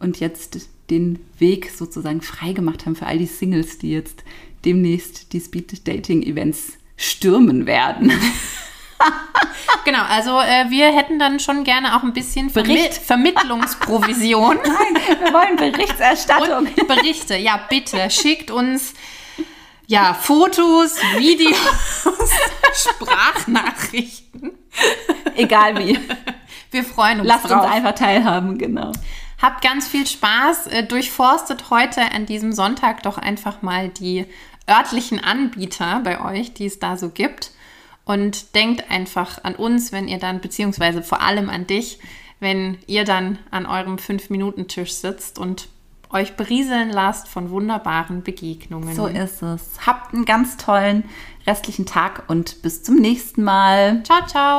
und 0.00 0.18
jetzt 0.18 0.66
den 0.88 1.18
Weg 1.38 1.70
sozusagen 1.70 2.22
freigemacht 2.22 2.86
haben 2.86 2.96
für 2.96 3.06
all 3.06 3.18
die 3.18 3.26
Singles, 3.26 3.76
die 3.76 3.90
jetzt 3.90 4.24
demnächst 4.64 5.34
die 5.34 5.40
Speed-Dating-Events 5.40 6.78
stürmen 6.96 7.66
werden. 7.66 8.10
Genau, 9.84 10.02
also 10.08 10.40
äh, 10.40 10.70
wir 10.70 10.94
hätten 10.94 11.18
dann 11.18 11.40
schon 11.40 11.64
gerne 11.64 11.96
auch 11.96 12.02
ein 12.02 12.12
bisschen 12.12 12.48
Vermi 12.50 12.74
Bericht. 12.74 12.94
Vermittlungsprovision 12.94 14.56
Nein, 14.64 15.20
wir 15.20 15.32
wollen 15.32 15.56
Berichterstattung. 15.56 16.66
und 16.66 16.88
Berichte. 16.88 17.36
Ja, 17.36 17.60
bitte 17.68 18.08
schickt 18.10 18.50
uns 18.50 18.94
ja 19.86 20.14
Fotos, 20.14 20.96
Videos, 21.18 21.56
Sprachnachrichten. 22.74 24.52
Egal 25.36 25.78
wie. 25.78 25.98
Wir 26.70 26.84
freuen 26.84 27.20
uns 27.20 27.28
Lasst 27.28 27.50
drauf. 27.50 27.64
uns 27.64 27.72
einfach 27.72 27.94
teilhaben, 27.94 28.58
genau. 28.58 28.92
Habt 29.40 29.62
ganz 29.62 29.86
viel 29.86 30.06
Spaß. 30.06 30.68
Äh, 30.68 30.84
Durchforstet 30.84 31.70
heute 31.70 32.00
an 32.12 32.24
diesem 32.26 32.52
Sonntag 32.52 33.02
doch 33.02 33.18
einfach 33.18 33.62
mal 33.62 33.88
die 33.90 34.26
örtlichen 34.68 35.22
Anbieter 35.22 36.00
bei 36.02 36.24
euch, 36.24 36.54
die 36.54 36.66
es 36.66 36.78
da 36.78 36.96
so 36.96 37.10
gibt. 37.10 37.50
Und 38.04 38.54
denkt 38.54 38.90
einfach 38.90 39.42
an 39.44 39.54
uns, 39.54 39.90
wenn 39.92 40.08
ihr 40.08 40.18
dann, 40.18 40.40
beziehungsweise 40.40 41.02
vor 41.02 41.22
allem 41.22 41.48
an 41.48 41.66
dich, 41.66 41.98
wenn 42.38 42.78
ihr 42.86 43.04
dann 43.04 43.38
an 43.50 43.64
eurem 43.64 43.96
5-Minuten-Tisch 43.96 44.92
sitzt 44.92 45.38
und 45.38 45.68
euch 46.10 46.36
berieseln 46.36 46.90
lasst 46.90 47.28
von 47.28 47.50
wunderbaren 47.50 48.22
Begegnungen. 48.22 48.94
So 48.94 49.06
ist 49.06 49.42
es. 49.42 49.78
Habt 49.84 50.14
einen 50.14 50.24
ganz 50.24 50.56
tollen 50.56 51.04
restlichen 51.46 51.86
Tag 51.86 52.24
und 52.28 52.62
bis 52.62 52.82
zum 52.82 52.96
nächsten 52.96 53.42
Mal. 53.42 54.02
Ciao, 54.04 54.26
ciao. 54.26 54.58